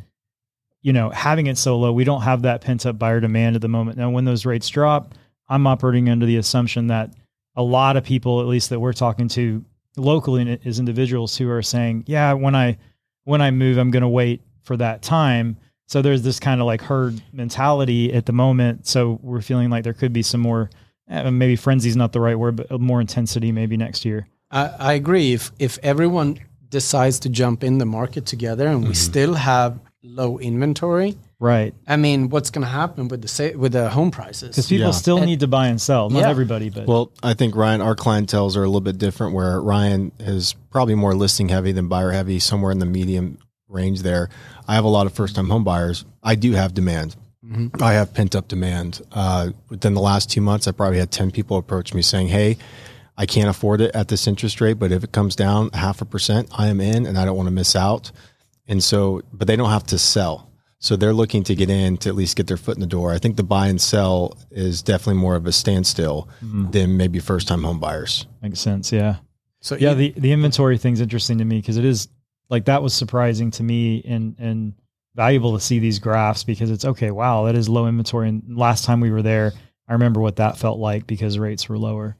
you 0.81 0.95
know, 0.95 1.11
having 1.11 1.49
it 1.49 1.59
so 1.59 1.79
low, 1.79 1.93
we 1.93 2.05
don't 2.05 2.23
have 2.23 2.43
that 2.43 2.63
pent 2.63 2.87
up 2.87 2.99
buyer 2.99 3.21
demand 3.21 3.57
at 3.57 3.63
the 3.63 3.69
moment. 3.69 3.99
Now, 3.99 4.09
when 4.09 4.25
those 4.25 4.47
rates 4.47 4.71
drop, 4.71 5.13
I'm 5.49 5.67
operating 5.67 6.09
under 6.09 6.27
the 6.27 6.37
assumption 6.37 6.89
that 6.89 7.11
a 7.55 7.63
lot 7.63 7.97
of 7.97 8.05
people, 8.05 8.41
at 8.41 8.47
least 8.47 8.71
that 8.71 8.81
we're 8.81 8.93
talking 8.93 9.29
to 9.29 9.65
locally 9.97 10.61
as 10.65 10.79
individuals 10.79 11.37
who 11.37 11.49
are 11.51 11.63
saying, 11.63 12.05
yeah, 12.07 12.33
when 12.33 12.55
I, 12.55 12.79
when 13.25 13.41
I 13.41 13.51
move, 13.51 13.79
I'm 13.79 13.91
going 13.91 14.03
to 14.03 14.09
wait 14.09 14.43
for 14.63 14.77
that 14.77 15.03
time. 15.03 15.57
So 15.89 16.03
there's 16.03 16.23
this 16.23 16.41
kind 16.41 16.61
of 16.61 16.67
like 16.67 16.83
herd 16.83 17.23
mentality 17.33 18.13
at 18.13 18.27
the 18.27 18.33
moment. 18.33 18.87
So 18.87 19.19
we're 19.23 19.41
feeling 19.41 19.71
like 19.71 19.85
there 19.85 19.95
could 19.95 20.13
be 20.13 20.23
some 20.23 20.41
more, 20.41 20.71
eh, 21.09 21.31
maybe 21.31 21.57
frenzy 21.57 21.89
is 21.89 21.97
not 21.97 22.13
the 22.13 22.21
right 22.21 22.39
word, 22.39 22.57
but 22.57 22.81
more 22.81 23.01
intensity 23.01 23.53
maybe 23.53 23.77
next 23.77 24.05
year. 24.05 24.27
I, 24.51 24.67
I 24.79 24.93
agree. 24.95 25.33
If 25.33 25.53
if 25.59 25.79
everyone 25.83 26.39
decides 26.69 27.21
to 27.21 27.29
jump 27.29 27.65
in 27.65 27.79
the 27.79 27.87
market 27.87 28.27
together 28.27 28.67
and 28.69 28.87
we 28.87 28.95
still 28.95 29.35
have 29.35 29.79
low 30.03 30.39
inventory, 30.39 31.17
Right. 31.39 31.75
I 31.87 31.97
mean, 31.97 32.31
what's 32.31 32.49
going 32.51 32.65
to 32.65 32.71
happen 32.71 33.09
with 33.09 33.21
the 33.21 33.29
sa- 33.29 33.57
with 33.57 33.73
the 33.73 33.91
home 33.91 34.11
prices? 34.11 34.51
Because 34.51 34.69
people 34.69 34.87
Yeah. 34.87 34.93
still 34.93 35.19
And- 35.19 35.27
need 35.27 35.41
to 35.41 35.47
buy 35.47 35.67
and 35.69 35.79
sell. 35.81 36.09
Not 36.09 36.21
Yeah. 36.21 36.31
everybody, 36.31 36.71
but 36.71 36.87
Well, 36.87 37.11
I 37.23 37.35
think 37.35 37.55
Ryan, 37.55 37.83
our 37.83 37.95
clientels 37.95 38.57
are 38.57 38.63
a 38.63 38.67
little 38.67 38.81
bit 38.81 38.97
different. 38.97 39.35
Where 39.35 39.61
Ryan 39.61 40.13
is 40.19 40.55
probably 40.71 40.95
more 40.95 41.15
listing 41.15 41.51
heavy 41.51 41.73
than 41.73 41.89
buyer 41.89 42.11
heavy, 42.13 42.39
somewhere 42.39 42.73
in 42.73 42.79
the 42.79 42.87
medium 42.87 43.37
range 43.69 44.01
there. 44.01 44.31
I 44.67 44.75
have 44.77 44.85
a 44.85 44.89
lot 44.89 45.05
of 45.07 45.13
first 45.13 45.35
time 45.37 45.51
home 45.51 45.63
buyers. 45.65 46.07
I 46.23 46.37
do 46.37 46.53
have 46.53 46.73
demand. 46.73 47.17
I 47.81 47.93
have 47.93 48.15
pent 48.15 48.35
up 48.35 48.49
demand. 48.49 49.03
Uh, 49.13 49.51
within 49.69 49.93
the 49.95 50.01
last 50.01 50.31
two 50.31 50.41
months, 50.41 50.67
I 50.67 50.73
probably 50.73 50.99
had 50.99 51.11
ten 51.11 51.31
people 51.31 51.57
approach 51.59 51.93
me 51.95 52.01
saying, 52.03 52.29
"Hey, 52.29 52.57
I 53.17 53.25
can't 53.27 53.49
afford 53.49 53.81
it 53.83 53.95
at 53.95 54.09
this 54.09 54.27
interest 54.27 54.61
rate, 54.61 54.79
but 54.81 54.91
if 54.91 55.05
it 55.05 55.13
comes 55.13 55.37
down 55.37 55.71
half 55.75 56.01
a 56.01 56.05
percent, 56.07 56.49
I 56.57 56.67
am 56.69 56.81
in, 56.81 57.07
and 57.07 57.17
I 57.19 57.25
don't 57.25 57.37
want 57.37 57.47
to 57.47 57.53
miss 57.53 57.77
out." 57.77 58.11
And 58.67 58.83
so, 58.83 59.21
but 59.33 59.47
they 59.47 59.55
don't 59.55 59.71
have 59.71 59.85
to 59.89 59.99
sell. 59.99 60.46
So 60.79 60.95
they're 60.95 61.15
looking 61.15 61.43
to 61.45 61.55
get 61.55 61.71
in 61.71 61.97
to 61.99 62.09
at 62.11 62.15
least 62.15 62.37
get 62.37 62.47
their 62.47 62.57
foot 62.59 62.77
in 62.77 62.81
the 62.81 62.87
door. 62.87 63.13
I 63.13 63.19
think 63.19 63.37
the 63.37 63.43
buy 63.43 63.69
and 63.69 63.81
sell 63.81 64.37
is 64.51 64.83
definitely 64.83 65.21
more 65.21 65.35
of 65.35 65.47
a 65.47 65.53
standstill 65.53 66.29
mm-hmm. 66.45 66.71
than 66.71 66.97
maybe 66.97 67.19
first 67.19 67.49
time 67.49 67.63
home 67.63 67.81
buyers. 67.81 68.27
Makes 68.43 68.61
sense. 68.61 68.93
Yeah. 68.93 69.17
So 69.61 69.77
Yeah. 69.77 69.93
you- 69.93 70.13
The, 70.13 70.21
the 70.21 70.33
inventory 70.33 70.77
thing's 70.79 71.01
interesting 71.01 71.39
to 71.39 71.45
me 71.45 71.61
because 71.61 71.77
it 71.79 71.85
is 71.85 72.09
like 72.51 72.67
that 72.67 72.83
was 72.83 72.93
surprising 72.95 73.51
to 73.53 73.63
me 73.63 74.03
and, 74.07 74.37
and 74.39 74.75
valuable 75.15 75.55
to 75.55 75.61
see 75.61 75.79
these 75.79 75.99
graphs 75.99 76.45
because 76.45 76.71
it's 76.71 76.85
okay. 76.85 77.11
Wow. 77.11 77.45
That 77.47 77.55
is 77.55 77.69
low 77.69 77.87
inventory. 77.87 78.29
And 78.29 78.43
last 78.57 78.85
time 78.85 79.01
we 79.01 79.11
were 79.11 79.23
there, 79.23 79.53
I 79.89 79.95
remember 79.95 80.21
what 80.21 80.37
that 80.37 80.59
felt 80.59 80.79
like 80.79 81.07
because 81.07 81.39
rates 81.39 81.69
were 81.71 81.79
lower. 81.79 82.17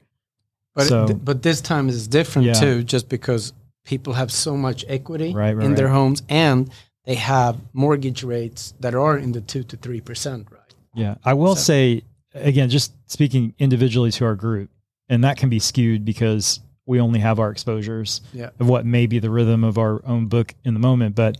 But 0.73 0.87
So- 0.87 1.05
it, 1.05 1.23
but 1.23 1.43
this 1.43 1.61
time 1.61 1.89
is 1.89 2.07
different 2.07 2.47
Yeah. 2.47 2.53
too, 2.53 2.83
just 2.83 3.07
because 3.07 3.53
people 3.85 4.13
have 4.13 4.31
so 4.31 4.57
much 4.57 4.83
equity 4.87 5.33
Right, 5.33 5.55
right, 5.55 5.65
in 5.65 5.75
their 5.75 5.87
homes, 5.87 6.21
and 6.27 6.69
they 7.07 7.15
have 7.15 7.57
mortgage 7.73 8.21
rates 8.21 8.75
that 8.81 8.93
are 8.93 9.17
in 9.17 9.31
the 9.31 9.41
two 9.41 9.63
to 9.63 9.77
three 9.77 10.01
percent, 10.01 10.47
right? 10.51 10.61
Yeah. 10.93 11.15
I 11.25 11.33
will 11.33 11.55
So- 11.55 11.63
say, 11.63 12.03
again, 12.35 12.69
just 12.69 12.93
speaking 13.09 13.55
individually 13.57 14.11
to 14.11 14.25
our 14.25 14.35
group, 14.35 14.69
and 15.09 15.23
that 15.23 15.37
can 15.37 15.49
be 15.49 15.57
skewed 15.59 16.05
because 16.05 16.59
we 16.85 16.99
only 17.01 17.19
have 17.19 17.39
our 17.39 17.49
exposures 17.49 18.21
Yeah. 18.33 18.49
of 18.59 18.69
what 18.69 18.85
may 18.85 19.07
be 19.07 19.17
the 19.19 19.29
rhythm 19.31 19.63
of 19.63 19.77
our 19.79 20.01
own 20.05 20.27
book 20.27 20.53
in 20.63 20.73
the 20.73 20.79
moment. 20.79 21.15
But 21.15 21.37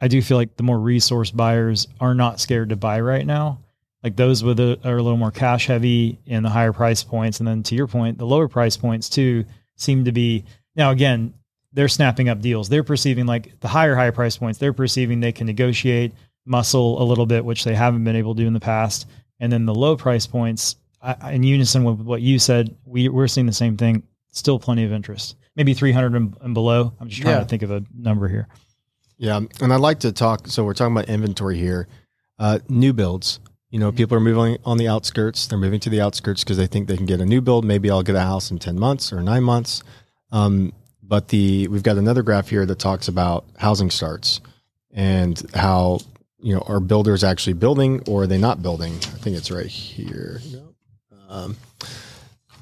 I 0.00 0.08
do 0.08 0.20
feel 0.22 0.36
like 0.38 0.56
the 0.56 0.62
more 0.62 0.80
resource 0.80 1.30
buyers 1.30 1.86
are 2.00 2.14
not 2.14 2.40
scared 2.40 2.70
to 2.70 2.76
buy 2.76 3.00
right 3.00 3.24
now. 3.26 3.60
Like 4.02 4.16
those 4.16 4.42
with 4.42 4.58
a, 4.60 4.78
are 4.82 4.96
a 4.96 5.02
little 5.02 5.18
more 5.18 5.30
cash 5.30 5.66
heavy 5.66 6.18
in 6.26 6.42
the 6.42 6.48
higher 6.48 6.72
price 6.72 7.02
points. 7.04 7.38
And 7.38 7.46
then 7.46 7.62
to 7.64 7.74
your 7.74 7.86
point, 7.86 8.16
the 8.16 8.24
lower 8.26 8.48
price 8.48 8.76
points 8.78 9.10
too 9.10 9.44
seem 9.76 10.04
to 10.06 10.12
be 10.12 10.44
now 10.74 10.90
again, 10.90 11.34
they're 11.72 11.88
snapping 11.88 12.28
up 12.28 12.40
deals. 12.40 12.68
They're 12.68 12.82
perceiving 12.84 13.26
like 13.26 13.58
the 13.60 13.68
higher, 13.68 13.94
higher 13.94 14.12
price 14.12 14.36
points, 14.36 14.58
they're 14.58 14.72
perceiving 14.72 15.20
they 15.20 15.32
can 15.32 15.46
negotiate, 15.46 16.12
muscle 16.46 17.00
a 17.02 17.04
little 17.04 17.26
bit, 17.26 17.44
which 17.44 17.64
they 17.64 17.74
haven't 17.74 18.04
been 18.04 18.16
able 18.16 18.34
to 18.34 18.42
do 18.42 18.46
in 18.46 18.52
the 18.52 18.60
past. 18.60 19.06
And 19.38 19.52
then 19.52 19.66
the 19.66 19.74
low 19.74 19.96
price 19.96 20.26
points, 20.26 20.76
I, 21.02 21.32
in 21.32 21.42
unison 21.42 21.84
with 21.84 22.00
what 22.00 22.20
you 22.22 22.38
said, 22.38 22.76
we, 22.84 23.08
we're 23.08 23.28
seeing 23.28 23.46
the 23.46 23.52
same 23.52 23.76
thing. 23.76 24.02
Still 24.32 24.58
plenty 24.58 24.84
of 24.84 24.92
interest. 24.92 25.36
Maybe 25.56 25.74
300 25.74 26.14
and, 26.14 26.36
and 26.42 26.54
below. 26.54 26.92
I'm 27.00 27.08
just 27.08 27.22
trying 27.22 27.34
Yeah. 27.36 27.40
to 27.40 27.46
think 27.46 27.62
of 27.62 27.70
a 27.70 27.82
number 27.94 28.28
here. 28.28 28.48
Yeah, 29.16 29.40
and 29.60 29.72
I'd 29.72 29.80
like 29.80 30.00
to 30.00 30.12
talk. 30.12 30.46
So 30.48 30.64
we're 30.64 30.74
talking 30.74 30.94
about 30.96 31.08
inventory 31.08 31.58
here. 31.58 31.88
Uh, 32.38 32.58
new 32.68 32.92
builds. 32.92 33.38
You 33.70 33.78
know, 33.78 33.92
people 33.92 34.16
are 34.16 34.20
moving 34.20 34.56
on 34.64 34.78
the 34.78 34.88
outskirts. 34.88 35.46
They're 35.46 35.58
moving 35.58 35.80
to 35.80 35.90
the 35.90 36.00
outskirts 36.00 36.42
because 36.42 36.56
they 36.56 36.66
think 36.66 36.88
they 36.88 36.96
can 36.96 37.06
get 37.06 37.20
a 37.20 37.26
new 37.26 37.40
build. 37.40 37.64
Maybe 37.64 37.90
I'll 37.90 38.02
get 38.02 38.14
a 38.16 38.20
house 38.20 38.50
in 38.50 38.58
ten 38.58 38.78
months 38.78 39.12
or 39.12 39.20
nine 39.22 39.42
months. 39.44 39.82
Um, 40.32 40.72
but 41.10 41.26
the 41.28 41.66
we've 41.68 41.82
got 41.82 41.98
another 41.98 42.22
graph 42.22 42.48
here 42.48 42.64
that 42.64 42.78
talks 42.78 43.08
about 43.08 43.44
housing 43.58 43.90
starts 43.90 44.40
and 44.92 45.42
how 45.54 45.98
you 46.40 46.54
know 46.54 46.62
are 46.68 46.78
builders 46.80 47.24
actually 47.24 47.54
building 47.54 48.00
or 48.06 48.22
are 48.22 48.26
they 48.28 48.38
not 48.38 48.62
building? 48.62 48.94
I 48.94 49.18
think 49.18 49.36
it's 49.36 49.50
right 49.50 49.66
here. 49.66 50.40
No. 50.52 50.62
Um, 51.28 51.56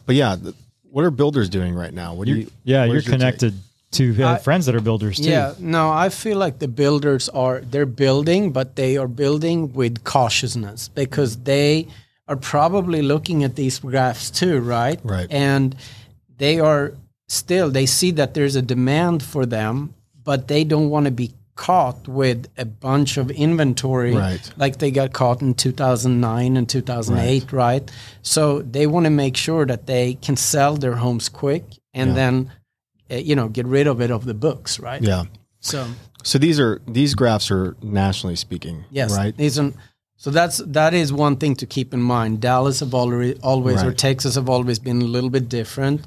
but 0.07 0.17
yeah, 0.17 0.37
what 0.91 1.05
are 1.05 1.11
builders 1.11 1.51
doing 1.51 1.75
right 1.75 1.93
now? 1.93 2.15
What 2.15 2.27
do 2.27 2.37
you? 2.37 2.51
Yeah, 2.65 2.85
you're 2.85 2.95
where's 2.95 3.05
take? 3.05 3.13
connected 3.13 3.55
to 3.93 4.23
uh, 4.23 4.33
I- 4.33 4.39
friends 4.39 4.65
that 4.65 4.75
are 4.75 4.81
builders 4.81 5.19
too. 5.19 5.31
Yeah, 5.31 5.53
no, 5.59 5.91
I 5.91 6.09
feel 6.09 6.39
like 6.39 6.59
the 6.59 6.69
builders 6.69 7.29
are 7.29 7.61
they're 7.61 7.87
building, 7.87 8.53
but 8.53 8.77
they 8.77 8.97
are 8.97 9.09
building 9.09 9.75
with 9.75 10.05
cautiousness 10.05 10.89
because 10.89 11.37
they 11.37 11.87
are 12.27 12.37
probably 12.37 13.03
looking 13.03 13.45
at 13.45 13.57
these 13.57 13.79
graphs 13.79 14.31
too, 14.31 14.61
right? 14.61 14.99
Right. 15.05 15.27
And 15.31 15.77
they 16.39 16.61
are 16.61 16.95
still 17.29 17.71
they 17.71 17.87
see 17.87 18.11
that 18.13 18.35
there's 18.35 18.57
a 18.57 18.63
demand 18.63 19.23
for 19.23 19.47
them, 19.47 19.95
but 20.25 20.49
they 20.49 20.65
don't 20.65 20.91
want 20.91 21.05
to 21.07 21.13
be 21.13 21.35
caught 21.55 22.07
with 22.07 22.47
a 22.57 22.65
bunch 22.65 23.17
of 23.17 23.31
inventory 23.33 24.15
Right. 24.15 24.53
like 24.57 24.79
they 24.79 24.93
got 24.93 25.13
caught 25.13 25.43
in 25.43 25.55
2009 25.55 26.57
and 26.57 26.69
2008 26.69 27.53
right, 27.53 27.91
so 28.23 28.63
they 28.63 28.87
want 28.87 29.05
to 29.05 29.11
make 29.11 29.37
sure 29.37 29.67
that 29.67 29.87
they 29.87 30.15
can 30.23 30.37
sell 30.37 30.77
their 30.77 30.95
homes 30.95 31.29
quick 31.29 31.65
and 31.93 32.11
Yeah. 32.11 32.15
then 32.15 32.53
uh, 33.11 33.17
you 33.17 33.35
know 33.35 33.49
get 33.49 33.67
rid 33.67 33.89
of 33.89 34.01
it 34.01 34.11
of 34.13 34.25
the 34.25 34.35
books 34.35 34.79
right 34.79 35.03
Yeah. 35.03 35.25
so 35.59 35.87
So 36.23 36.39
these 36.39 36.61
are 36.61 36.81
these 36.87 37.15
graphs 37.17 37.51
are 37.51 37.75
nationally 37.83 38.37
speaking, 38.37 38.85
yes 38.93 39.17
right? 39.17 39.37
these 39.37 39.59
are- 39.59 39.73
so 40.17 40.31
that's 40.31 40.59
that 40.65 40.95
is 40.95 41.13
one 41.13 41.37
thing 41.37 41.57
to 41.57 41.67
keep 41.67 41.93
in 41.93 42.01
mind 42.03 42.41
dallas 42.41 42.79
have 42.81 42.95
already 42.95 43.35
always 43.43 43.83
or 43.83 43.93
texas 43.93 44.37
have 44.37 44.49
always 44.49 44.79
been 44.79 45.03
a 45.03 45.07
little 45.17 45.31
bit 45.31 45.49
different 45.49 46.03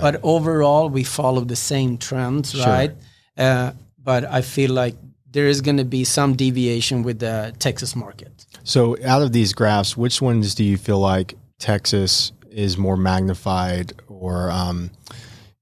but 0.00 0.20
overall 0.22 0.88
we 0.88 1.04
follow 1.04 1.42
the 1.44 1.56
same 1.56 1.96
trends 1.98 2.50
Sure. 2.52 2.66
right 2.66 2.92
uh, 3.38 3.72
but 4.02 4.24
i 4.24 4.40
feel 4.42 4.72
like 4.72 4.96
there 5.30 5.48
is 5.48 5.60
going 5.60 5.76
to 5.78 5.84
be 5.84 6.04
some 6.04 6.34
deviation 6.36 7.02
with 7.02 7.18
the 7.18 7.52
texas 7.58 7.94
market 7.96 8.46
So 8.64 8.96
out 9.04 9.22
of 9.22 9.32
these 9.32 9.52
graphs, 9.54 9.96
which 9.96 10.22
ones 10.22 10.54
do 10.54 10.64
you 10.64 10.76
feel 10.78 10.98
like 11.12 11.34
Texas 11.58 12.32
is 12.50 12.78
more 12.78 12.96
magnified 12.96 13.92
or 14.08 14.50
um, 14.50 14.90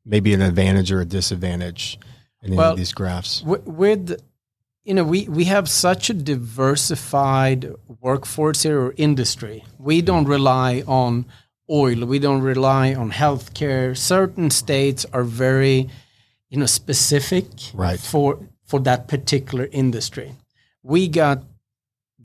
maybe 0.04 0.32
an 0.34 0.40
advantage 0.42 0.92
or 0.94 1.00
a 1.00 1.04
disadvantage 1.04 1.98
in 2.42 2.48
any 2.48 2.56
Well, 2.56 2.72
of 2.72 2.76
these 2.78 2.92
graphs? 2.94 3.40
Wi- 3.40 3.62
with 3.66 4.04
you 4.84 4.94
know 4.94 5.04
we 5.04 5.20
we 5.38 5.44
have 5.54 5.66
such 5.68 6.10
a 6.10 6.14
diversified 6.14 7.72
workforce 8.00 8.62
here 8.62 8.80
or 8.80 8.94
industry 8.96 9.64
we 9.78 10.02
don't 10.02 10.26
rely 10.26 10.82
on 10.86 11.24
oil 11.70 12.04
we 12.06 12.18
don't 12.18 12.42
rely 12.42 12.94
on 12.94 13.10
healthcare 13.12 13.96
certain 13.96 14.50
states 14.50 15.06
are 15.12 15.24
very 15.24 15.88
you 16.50 16.58
know 16.58 16.66
specific 16.66 17.46
Right. 17.74 17.98
for 18.00 18.38
for 18.64 18.80
that 18.80 19.08
particular 19.08 19.68
industry 19.72 20.32
we 20.82 21.08
got 21.08 21.44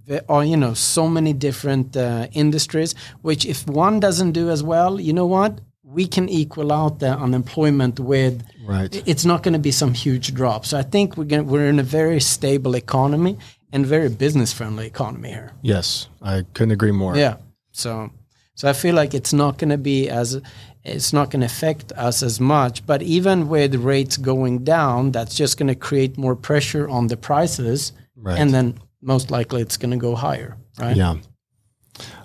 the, 0.07 0.23
uh, 0.31 0.39
you 0.39 0.57
know 0.57 0.73
so 0.73 1.07
many 1.07 1.33
different 1.33 1.95
uh, 1.95 2.27
industries 2.31 2.95
which 3.21 3.45
if 3.45 3.67
one 3.67 3.99
doesn't 3.99 4.31
do 4.31 4.49
as 4.49 4.63
well 4.63 4.99
you 4.99 5.13
know 5.13 5.25
what 5.25 5.59
we 5.83 6.05
can 6.07 6.27
equal 6.29 6.71
out 6.73 6.99
the 6.99 7.11
unemployment 7.11 7.99
with 7.99 8.43
Right. 8.65 9.01
it's 9.07 9.23
not 9.23 9.43
going 9.43 9.53
to 9.53 9.59
be 9.59 9.71
some 9.71 9.93
huge 9.93 10.33
drop. 10.33 10.65
So 10.65 10.77
I 10.77 10.83
think 10.83 11.15
we're 11.15 11.23
going 11.23 11.47
we're 11.47 11.69
in 11.69 11.79
a 11.79 11.83
very 11.83 12.19
stable 12.19 12.75
economy 12.75 13.37
and 13.71 13.85
very 13.85 14.09
business 14.09 14.51
friendly 14.51 14.85
economy 14.87 15.29
here. 15.29 15.53
Yes, 15.61 16.09
I 16.21 16.43
couldn't 16.53 16.71
agree 16.73 16.91
more. 16.91 17.15
Yeah. 17.15 17.35
So 17.71 18.09
so 18.57 18.67
I 18.67 18.73
feel 18.73 18.95
like 18.95 19.13
it's 19.13 19.33
not 19.33 19.57
going 19.59 19.69
to 19.69 19.77
be 19.77 20.09
as 20.09 20.41
it's 20.83 21.13
not 21.13 21.29
going 21.29 21.41
to 21.41 21.45
affect 21.45 21.91
us 21.93 22.23
as 22.23 22.39
much. 22.39 22.85
But 22.85 23.01
even 23.03 23.49
with 23.49 23.75
rates 23.75 24.17
going 24.17 24.63
down, 24.63 25.11
that's 25.11 25.35
just 25.35 25.57
going 25.57 25.67
to 25.67 25.75
create 25.75 26.17
more 26.17 26.35
pressure 26.35 26.87
on 26.89 27.07
the 27.07 27.17
prices, 27.17 27.91
Right. 28.15 28.39
and 28.39 28.53
then 28.53 28.79
most 29.01 29.29
likely 29.31 29.61
it's 29.61 29.77
going 29.77 29.91
to 29.91 29.97
go 29.97 30.15
higher. 30.15 30.57
Right. 30.79 30.95
Yeah. 30.95 31.15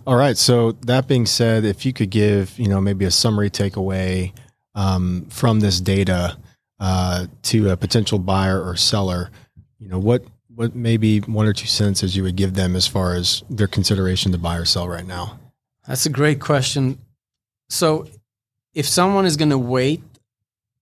All 0.07 0.17
right. 0.17 0.37
So 0.37 0.73
that 0.87 1.07
being 1.07 1.27
said, 1.27 1.65
if 1.65 1.85
you 1.85 1.93
could 1.93 2.11
give, 2.11 2.59
you 2.59 2.69
know, 2.69 2.81
maybe 2.81 3.05
a 3.05 3.11
summary 3.11 3.51
takeaway 3.51 4.33
um, 4.75 5.27
from 5.29 5.61
this 5.61 5.81
data 5.81 6.37
uh, 6.81 7.27
to 7.43 7.71
a 7.71 7.77
potential 7.77 8.19
buyer 8.19 8.61
or 8.63 8.75
seller, 8.77 9.31
you 9.79 9.89
know, 9.89 9.99
what 9.99 10.25
what 10.55 10.75
maybe 10.75 11.19
one 11.21 11.47
or 11.47 11.53
two 11.53 11.67
sentences 11.67 12.15
you 12.17 12.23
would 12.23 12.37
give 12.37 12.55
them 12.55 12.77
as 12.77 12.87
far 12.87 13.15
as 13.15 13.43
their 13.49 13.67
consideration 13.67 14.33
to 14.33 14.39
buy 14.39 14.57
or 14.57 14.65
sell 14.65 14.87
right 14.89 15.07
now? 15.07 15.39
That's 15.87 16.07
a 16.07 16.11
great 16.11 16.41
question. 16.41 16.99
So, 17.69 18.07
if 18.75 18.87
someone 18.87 19.27
is 19.27 19.37
going 19.37 19.51
to 19.51 19.59
wait 19.59 20.03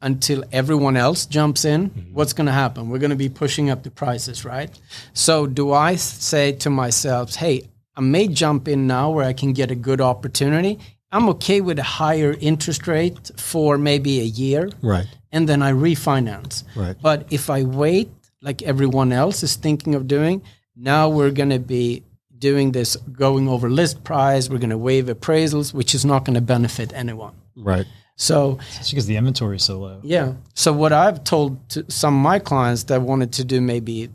until 0.00 0.44
everyone 0.52 0.96
else 0.96 1.26
jumps 1.26 1.64
in, 1.64 1.90
mm-hmm. 1.90 2.14
what's 2.14 2.32
going 2.32 2.46
to 2.46 2.52
happen? 2.52 2.88
We're 2.88 2.98
going 2.98 3.10
to 3.10 3.16
be 3.16 3.28
pushing 3.28 3.70
up 3.70 3.82
the 3.82 3.90
prices, 3.90 4.44
right? 4.44 4.70
So, 5.12 5.46
do 5.46 5.72
I 5.72 5.96
say 5.96 6.52
to 6.52 6.70
myself, 6.70 7.34
hey, 7.34 7.68
I 7.96 8.00
may 8.00 8.28
jump 8.28 8.68
in 8.68 8.86
now 8.86 9.10
where 9.10 9.26
I 9.26 9.32
can 9.32 9.52
get 9.52 9.70
a 9.70 9.74
good 9.74 10.00
opportunity? 10.00 10.78
I'm 11.12 11.28
okay 11.30 11.60
with 11.60 11.78
a 11.78 11.82
higher 11.82 12.36
interest 12.40 12.86
rate 12.86 13.30
for 13.36 13.76
maybe 13.76 14.20
a 14.20 14.24
year 14.24 14.70
Right. 14.80 15.08
and 15.32 15.48
then 15.48 15.60
I 15.60 15.72
refinance. 15.72 16.62
Right. 16.76 16.96
But 17.00 17.26
if 17.32 17.50
I 17.50 17.64
wait, 17.64 18.10
like 18.40 18.62
everyone 18.62 19.12
else 19.12 19.42
is 19.42 19.56
thinking 19.56 19.96
of 19.96 20.06
doing, 20.06 20.42
now 20.76 21.08
we're 21.08 21.32
going 21.32 21.50
to 21.50 21.58
be 21.58 22.04
doing 22.40 22.72
this, 22.72 22.96
going 22.96 23.48
over 23.48 23.70
list 23.70 24.02
price. 24.02 24.48
We're 24.50 24.58
going 24.58 24.70
to 24.70 24.78
waive 24.78 25.06
appraisals, 25.06 25.72
which 25.72 25.94
is 25.94 26.04
not 26.04 26.24
going 26.24 26.34
to 26.34 26.40
benefit 26.40 26.92
anyone. 26.92 27.34
Right. 27.56 27.86
So, 28.16 28.58
It's 28.78 28.90
because 28.90 29.06
the 29.06 29.16
inventory 29.16 29.56
is 29.56 29.62
so 29.64 29.78
low. 29.78 30.00
yeah. 30.02 30.34
So, 30.54 30.72
what 30.72 30.92
I've 30.92 31.22
told 31.24 31.68
to 31.70 31.84
some 31.90 32.14
of 32.16 32.22
my 32.22 32.38
clients 32.38 32.84
that 32.84 33.00
wanted 33.02 33.32
to 33.34 33.44
do 33.44 33.60
maybe 33.60 34.10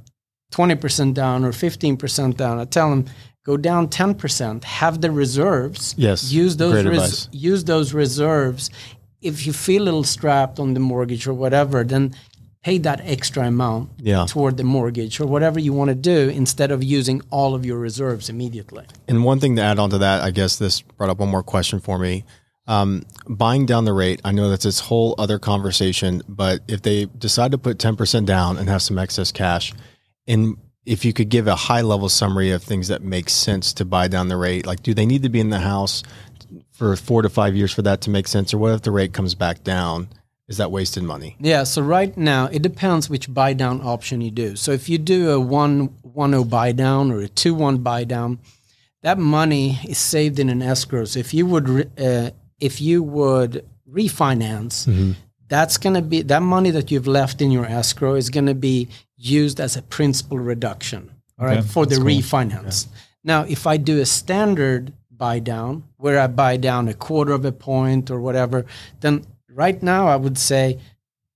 20% 0.51 1.13
down 1.13 1.44
or 1.44 1.51
15% 1.51 2.38
down, 2.38 2.60
I 2.60 2.65
tell 2.65 2.89
them, 2.89 3.05
go 3.46 3.58
down 3.58 3.88
10%, 3.88 4.63
have 4.63 5.01
the 5.01 5.12
reserves. 5.12 5.96
Yes, 5.98 6.32
Use 6.32 6.55
those, 6.58 6.84
great 6.84 6.86
res- 6.98 7.29
use 7.32 7.63
those 7.63 7.94
reserves. 7.94 8.70
If 9.22 9.48
you 9.48 9.53
feel 9.53 9.82
a 9.84 9.86
little 9.86 10.03
strapped 10.03 10.60
on 10.60 10.74
the 10.75 10.79
mortgage 10.79 11.25
or 11.27 11.34
whatever, 11.34 11.84
then 11.84 12.13
pay 12.65 12.79
that 12.79 13.00
extra 13.05 13.45
amount 13.45 13.91
Yeah. 14.01 14.25
toward 14.25 14.57
the 14.57 14.63
mortgage 14.63 15.19
or 15.19 15.27
whatever 15.27 15.60
you 15.60 15.72
want 15.72 15.89
to 15.89 15.95
do 15.95 16.29
instead 16.29 16.72
of 16.72 16.84
using 16.84 17.22
all 17.29 17.53
of 17.53 17.63
your 17.63 17.77
reserves 17.77 18.27
immediately. 18.27 18.84
And 19.07 19.24
one 19.24 19.39
thing 19.39 19.55
to 19.57 19.62
add 19.62 19.77
on 19.77 19.91
to 19.91 20.00
that, 20.00 20.24
I 20.24 20.31
guess 20.31 20.55
this 20.55 20.81
brought 20.81 21.12
up 21.12 21.19
one 21.19 21.29
more 21.29 21.43
question 21.43 21.79
for 21.79 22.00
me. 22.00 22.24
Um, 22.65 23.03
buying 23.29 23.67
down 23.67 23.86
the 23.86 23.93
rate, 23.93 24.19
I 24.25 24.31
know 24.31 24.50
that's 24.50 24.63
this 24.63 24.79
whole 24.79 25.13
other 25.19 25.38
conversation, 25.38 26.24
but 26.27 26.62
if 26.67 26.81
they 26.81 27.05
decide 27.05 27.51
to 27.51 27.60
put 27.60 27.77
10% 27.77 28.25
down 28.25 28.57
and 28.57 28.67
have 28.67 28.81
some 28.81 28.98
excess 28.98 29.31
cash, 29.31 29.72
and 30.27 30.57
if 30.88 31.05
you 31.05 31.13
could 31.13 31.29
give 31.29 31.45
a 31.45 31.55
high 31.55 31.81
level 31.81 32.10
summary 32.10 32.50
of 32.50 32.63
things 32.63 32.88
that 32.88 33.03
make 33.03 33.29
sense 33.29 33.74
to 33.74 33.86
buy 33.86 34.07
down 34.07 34.27
the 34.27 34.38
rate, 34.38 34.65
like 34.65 34.81
do 34.81 34.95
they 34.95 35.05
need 35.05 35.22
to 35.22 35.29
be 35.29 35.39
in 35.39 35.51
the 35.51 35.60
house 35.60 36.01
for 36.72 36.95
four 36.95 37.22
to 37.22 37.29
five 37.29 37.55
years 37.55 37.72
for 37.72 37.84
that 37.84 38.01
to 38.01 38.10
make 38.10 38.27
sense, 38.27 38.55
or 38.55 38.57
what 38.57 38.72
if 38.74 38.81
the 38.81 38.89
rate 38.91 39.13
comes 39.13 39.36
back 39.36 39.63
down? 39.63 40.07
Is 40.47 40.57
that 40.57 40.71
wasted 40.71 41.03
money? 41.03 41.35
Yeah, 41.39 41.63
so 41.63 41.81
right 41.81 42.15
now 42.15 42.45
it 42.51 42.61
depends 42.61 43.09
which 43.09 43.33
buy 43.33 43.53
down 43.53 43.81
option 43.81 44.21
you 44.21 44.29
do. 44.31 44.55
So 44.55 44.71
if 44.71 44.87
you 44.89 44.97
do 44.97 45.31
a 45.31 45.39
one 45.39 45.95
one 46.03 46.31
zero 46.31 46.43
buy 46.43 46.71
down 46.71 47.11
or 47.11 47.19
a 47.21 47.27
two 47.27 47.55
one 47.55 47.77
buy 47.79 48.03
down, 48.03 48.39
that 49.01 49.17
money 49.17 49.79
is 49.87 49.97
saved 49.97 50.37
in 50.39 50.49
an 50.49 50.61
escrow. 50.61 51.05
So 51.05 51.19
if 51.19 51.33
you 51.33 51.45
would 51.47 51.67
re- 51.69 51.89
uh, 51.97 52.29
if 52.59 52.79
you 52.79 53.01
would 53.01 53.65
refinance, 53.89 55.15
that's 55.47 55.77
going 55.77 55.95
to 55.95 56.01
be 56.01 56.21
that 56.23 56.41
money 56.41 56.69
that 56.71 56.91
you've 56.91 57.07
left 57.07 57.41
in 57.41 57.49
your 57.51 57.65
escrow 57.65 58.15
is 58.15 58.29
going 58.29 58.45
to 58.47 58.55
be 58.55 58.87
used 59.17 59.59
as 59.59 59.75
a 59.75 59.81
principal 59.81 60.37
reduction. 60.39 61.11
All 61.39 61.45
right, 61.47 61.57
Okay, 61.59 61.67
for 61.67 61.85
the 61.85 61.95
cool. 61.97 62.05
refinance. 62.05 62.87
Now, 63.23 63.41
if 63.43 63.65
I 63.67 63.77
do 63.77 63.99
a 63.99 64.05
standard 64.05 64.93
buy 65.11 65.39
down 65.39 65.83
where 65.97 66.19
I 66.19 66.27
buy 66.27 66.57
down 66.57 66.87
a 66.87 66.93
quarter 66.93 67.33
of 67.33 67.45
a 67.45 67.51
point 67.51 68.11
or 68.11 68.19
whatever, 68.21 68.65
then 69.01 69.25
right 69.55 69.81
now 69.81 70.07
I 70.07 70.15
would 70.15 70.38
say 70.38 70.79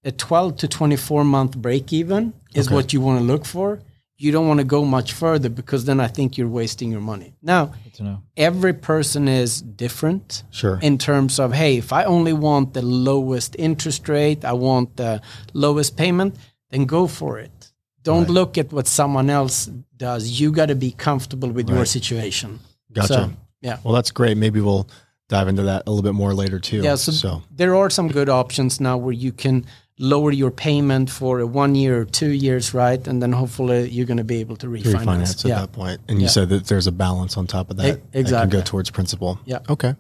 a 0.04 0.12
12 0.12 0.58
to 0.58 0.68
24 0.68 1.24
month 1.24 1.58
break 1.58 1.92
even 1.94 2.34
is 2.54 2.68
Okay. 2.68 2.76
what 2.76 2.94
you 2.94 3.02
want 3.02 3.20
to 3.20 3.26
look 3.26 3.46
for. 3.46 3.80
You 4.22 4.32
don't 4.34 4.48
want 4.50 4.60
to 4.60 4.66
go 4.66 4.84
much 4.84 5.14
further 5.14 5.48
because 5.50 5.86
then 5.86 6.00
I 6.02 6.08
think 6.08 6.38
you're 6.38 6.50
wasting 6.62 6.92
your 6.92 7.00
money. 7.02 7.34
Now, 7.42 7.72
Good 7.84 7.94
to 7.96 8.04
know. 8.04 8.18
every 8.36 8.74
person 8.74 9.28
is 9.30 9.62
different 9.62 10.44
Sure. 10.52 10.78
in 10.82 10.98
terms 10.98 11.40
of 11.40 11.54
hey 11.54 11.78
if 11.78 11.92
i 11.94 12.04
only 12.16 12.34
want 12.34 12.74
the 12.74 12.82
lowest 12.82 13.56
interest 13.58 14.08
rate 14.10 14.44
i 14.46 14.54
want 14.54 14.88
the 14.98 15.22
lowest 15.54 15.96
payment 15.96 16.36
then 16.72 16.86
go 16.86 17.08
for 17.08 17.40
it 17.40 17.72
don't 18.04 18.24
Right. 18.28 18.38
look 18.40 18.58
at 18.58 18.72
what 18.74 18.88
someone 18.88 19.30
else 19.30 19.58
does 19.98 20.22
you 20.40 20.52
got 20.52 20.68
to 20.68 20.76
be 20.76 20.92
comfortable 20.92 21.50
with 21.58 21.68
your 21.70 21.86
situation 21.86 22.60
Gotcha. 22.94 23.08
So, 23.14 23.32
yeah 23.62 23.78
well, 23.84 23.94
that's 23.98 24.12
great. 24.12 24.36
Maybe 24.38 24.60
we'll 24.62 24.86
dive 25.30 25.48
into 25.48 25.62
that 25.62 25.84
a 25.88 25.90
little 25.90 26.04
bit 26.04 26.14
more 26.14 26.34
later 26.34 26.60
too. 26.60 26.82
Yeah, 26.82 26.96
so, 26.96 27.12
so 27.14 27.42
there 27.56 27.76
are 27.76 27.90
some 27.90 28.10
good 28.10 28.28
options 28.28 28.82
now 28.82 28.98
where 28.98 29.14
you 29.14 29.32
can 29.32 29.66
lower 29.98 30.32
your 30.32 30.52
payment 30.52 31.10
for 31.10 31.40
a 31.40 31.48
one 31.48 31.76
year 31.76 32.02
or 32.02 32.06
two 32.06 32.30
years, 32.30 32.74
right? 32.74 33.06
And 33.08 33.22
then 33.22 33.32
hopefully 33.32 33.90
you're 33.90 34.06
going 34.06 34.18
to 34.18 34.24
be 34.24 34.40
able 34.40 34.56
to 34.58 34.68
refinance. 34.68 34.94
refinance 34.96 35.46
at 35.46 35.50
yeah. 35.50 35.60
that 35.62 35.72
point. 35.72 36.02
And 36.08 36.20
you 36.20 36.24
Yeah. 36.26 36.32
said 36.32 36.50
that 36.50 36.66
there's 36.68 36.88
a 36.88 36.92
balance 36.92 37.38
on 37.38 37.48
top 37.48 37.70
of 37.70 37.78
that. 37.78 37.86
E- 37.86 37.92
that 37.92 38.12
can 38.12 38.22
exactly. 38.22 38.60
go 38.60 38.64
towards 38.64 38.90
principal. 38.90 39.40
Yeah. 39.46 39.60
Okay. 39.70 39.96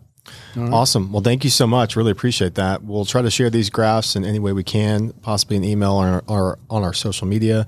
Awesome. 0.57 1.12
Well, 1.12 1.24
thank 1.24 1.43
you 1.43 1.50
so 1.50 1.65
much. 1.65 1.95
Really 1.95 2.12
appreciate 2.12 2.55
that. 2.55 2.83
We'll 2.83 3.05
try 3.05 3.21
to 3.21 3.31
share 3.31 3.50
these 3.50 3.69
graphs 3.69 4.15
in 4.15 4.24
any 4.25 4.38
way 4.39 4.53
we 4.53 4.63
can, 4.63 5.12
possibly 5.21 5.57
an 5.57 5.63
email 5.63 5.93
or, 5.93 6.24
or 6.27 6.59
on 6.69 6.83
our 6.83 6.93
social 6.93 7.25
media 7.27 7.65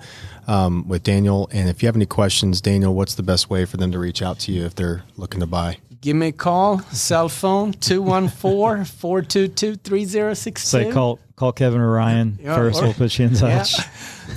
um, 0.48 0.88
with 0.88 1.02
Daniel. 1.04 1.50
And 1.52 1.70
if 1.70 1.82
you 1.82 1.88
have 1.88 1.96
any 1.96 2.06
questions, 2.06 2.62
Daniel, 2.62 2.94
what's 2.94 3.16
the 3.16 3.24
best 3.24 3.50
way 3.50 3.66
for 3.66 3.78
them 3.78 3.92
to 3.92 4.00
reach 4.00 4.22
out 4.22 4.40
to 4.40 4.52
you 4.52 4.66
if 4.66 4.76
they're 4.76 5.04
looking 5.18 5.40
to 5.40 5.48
buy? 5.48 5.78
Give 6.02 6.16
me 6.16 6.30
a 6.30 6.32
call, 6.32 6.80
cell 6.92 7.30
phone 7.30 7.74
214 7.74 8.86
422 8.86 9.76
3062. 9.76 10.60
Say 10.68 10.92
call 10.92 11.20
call 11.36 11.52
Kevin 11.52 11.80
or 11.80 11.92
Ryan 11.92 12.40
Yeah, 12.42 12.56
first. 12.56 12.80
or- 12.82 12.86
we'll 12.86 12.94
put 12.94 13.18
you 13.20 13.26
in 13.28 13.36
touch. 13.36 13.76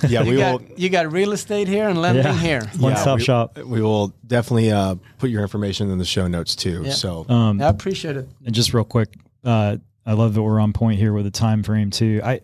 Yeah, 0.08 0.22
You 0.22 0.30
we 0.32 0.36
got, 0.38 0.60
will. 0.60 0.68
you 0.78 0.88
got 0.90 1.12
real 1.12 1.30
estate 1.32 1.68
here 1.68 1.88
and 1.88 2.02
lending 2.02 2.24
Yeah. 2.24 2.36
here. 2.36 2.70
One 2.78 2.96
stop 2.96 3.18
we- 3.18 3.24
shop. 3.24 3.58
We 3.58 3.80
will 3.80 4.12
definitely 4.26 4.72
uh, 4.72 4.96
put 5.18 5.30
your 5.30 5.42
information 5.42 5.88
in 5.90 5.98
the 5.98 6.04
show 6.04 6.26
notes 6.26 6.56
too. 6.56 6.82
Yeah. 6.84 6.92
So 6.92 7.24
Um, 7.28 7.62
I 7.62 7.68
appreciate 7.68 8.16
it. 8.16 8.28
And 8.44 8.52
just 8.54 8.74
real 8.74 8.82
quick, 8.84 9.14
uh, 9.44 9.76
I 10.04 10.12
love 10.14 10.34
that 10.34 10.42
we're 10.42 10.58
on 10.58 10.72
point 10.72 10.98
here 10.98 11.12
with 11.12 11.24
the 11.26 11.30
time 11.30 11.62
frame 11.62 11.90
too. 11.90 12.20
I 12.24 12.40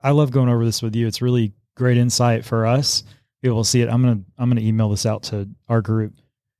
I 0.00 0.12
love 0.12 0.30
going 0.30 0.48
over 0.48 0.64
this 0.64 0.80
with 0.80 0.94
you. 0.94 1.06
It's 1.08 1.20
really 1.20 1.52
great 1.76 1.98
insight 1.98 2.44
for 2.44 2.66
us. 2.66 3.02
People 3.42 3.56
will 3.56 3.64
see 3.64 3.82
it. 3.82 3.88
I'm 3.88 4.00
gonna 4.02 4.20
I'm 4.38 4.48
gonna 4.48 4.60
email 4.60 4.88
this 4.88 5.04
out 5.04 5.24
to 5.24 5.48
our 5.68 5.82
group 5.82 6.14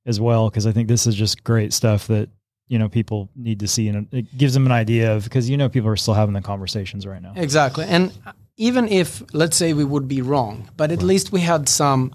as 0.07 0.21
well 0.21 0.51
because 0.51 0.67
I 0.67 0.73
think 0.73 0.89
this 0.89 1.07
is 1.07 1.15
just 1.15 1.45
great 1.45 1.73
stuff 1.73 2.07
that 2.09 2.29
you 2.69 2.79
know 2.79 2.89
people 2.89 3.29
need 3.37 3.61
to 3.61 3.69
see 3.69 3.89
and 3.89 4.09
it 4.13 4.37
gives 4.37 4.55
them 4.55 4.67
an 4.67 4.73
idea 4.73 5.15
of 5.15 5.25
because 5.25 5.49
you 5.51 5.57
know 5.57 5.69
people 5.69 5.89
are 5.91 5.97
still 5.97 6.15
having 6.15 6.33
the 6.35 6.41
conversations 6.43 7.07
right 7.07 7.23
now. 7.23 7.33
Exactly. 7.37 7.85
And 7.85 8.13
uh, 8.27 8.33
even 8.57 8.89
if, 8.89 9.23
let's 9.33 9.57
say, 9.57 9.73
we 9.73 9.85
would 9.85 10.07
be 10.09 10.21
wrong, 10.23 10.69
but 10.77 10.93
at 10.93 11.03
least 11.03 11.33
we 11.33 11.41
had 11.41 11.69
some 11.69 12.13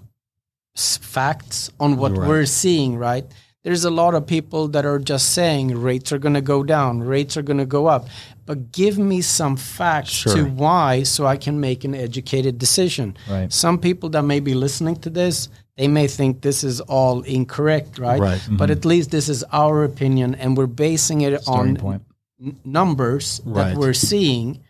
facts 0.76 1.72
on 1.80 1.98
what 1.98 2.16
Right. 2.16 2.28
we're 2.28 2.46
seeing, 2.46 2.96
right? 2.98 3.26
There's 3.64 3.84
a 3.84 3.90
lot 3.90 4.14
of 4.16 4.26
people 4.26 4.68
that 4.70 4.86
are 4.86 5.00
just 5.00 5.34
saying 5.34 5.78
rates 5.82 6.12
are 6.12 6.20
going 6.20 6.36
to 6.36 6.42
go 6.42 6.64
down, 6.64 7.02
rates 7.02 7.36
are 7.36 7.42
going 7.42 7.58
to 7.58 7.66
go 7.66 7.88
up. 7.88 8.08
But 8.46 8.72
give 8.72 8.98
me 8.98 9.22
some 9.22 9.58
facts 9.58 10.12
Sure. 10.12 10.36
to 10.36 10.44
why 10.46 11.04
so 11.04 11.26
I 11.26 11.36
can 11.36 11.60
make 11.60 11.84
an 11.84 11.94
educated 11.94 12.58
decision. 12.58 13.18
Right. 13.30 13.52
Some 13.52 13.78
people 13.78 14.10
that 14.12 14.24
may 14.24 14.40
be 14.40 14.54
listening 14.54 14.96
to 15.02 15.10
this, 15.10 15.50
they 15.76 15.88
may 15.90 16.08
think 16.08 16.42
this 16.42 16.64
is 16.64 16.80
all 16.82 17.22
incorrect, 17.24 18.00
right? 18.00 18.20
Right. 18.20 18.40
Mm-hmm. 18.40 18.56
But 18.58 18.70
at 18.70 18.86
least 18.86 19.12
this 19.12 19.28
is 19.28 19.44
our 19.52 19.84
opinion 19.84 20.36
and 20.36 20.56
we're 20.56 20.66
basing 20.68 21.22
it 21.22 21.42
Starting 21.42 21.78
on 21.82 22.02
n- 22.42 22.56
numbers 22.64 23.42
Right. 23.44 23.74
that 23.74 23.78
we're 23.78 23.94
seeing. 23.94 24.62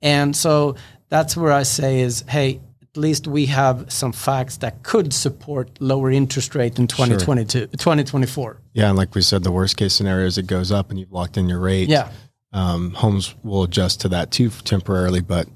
And 0.00 0.36
so 0.36 0.76
that's 1.08 1.36
where 1.36 1.52
I 1.52 1.64
say 1.64 2.00
is, 2.02 2.24
hey, 2.28 2.60
least 2.96 3.26
we 3.26 3.46
have 3.46 3.90
some 3.92 4.12
facts 4.12 4.58
that 4.58 4.82
could 4.82 5.12
support 5.12 5.70
lower 5.80 6.10
interest 6.10 6.54
rate 6.54 6.78
in 6.78 6.86
2022, 6.86 7.66
2024. 7.68 8.60
yeah, 8.72 8.88
and 8.88 8.96
like 8.96 9.14
we 9.14 9.22
said, 9.22 9.42
the 9.42 9.52
worst 9.52 9.76
case 9.76 9.92
scenario 9.94 10.26
is 10.26 10.38
it 10.38 10.46
goes 10.46 10.70
up 10.72 10.90
and 10.90 10.98
you've 10.98 11.12
locked 11.12 11.36
in 11.36 11.48
your 11.48 11.60
rate. 11.60 11.88
Yeah. 11.88 12.10
um, 12.52 12.92
homes 12.92 13.34
will 13.42 13.64
adjust 13.64 14.00
to 14.02 14.08
that 14.10 14.30
too 14.30 14.50
temporarily, 14.50 15.20
but 15.20 15.46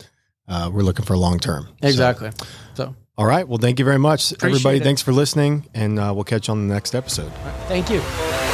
uh, 0.48 0.70
we're 0.72 0.83
looking 0.83 1.05
for 1.05 1.16
long 1.16 1.38
term. 1.38 1.68
Exactly. 1.83 2.31
So 2.74 2.94
All 3.16 3.27
right. 3.27 3.46
Well, 3.46 3.59
thank 3.59 3.79
you 3.79 3.85
very 3.85 3.98
much, 3.98 4.33
Appreciate 4.33 4.51
everybody. 4.57 4.77
it. 4.79 4.83
Thanks 4.85 5.03
for 5.03 5.12
listening, 5.12 5.68
and 5.74 5.98
uh, 5.98 6.12
we'll 6.14 6.24
catch 6.24 6.48
you 6.48 6.53
on 6.53 6.66
the 6.68 6.74
next 6.74 6.94
episode. 6.94 7.31
thank 7.68 7.88
you. 7.90 8.48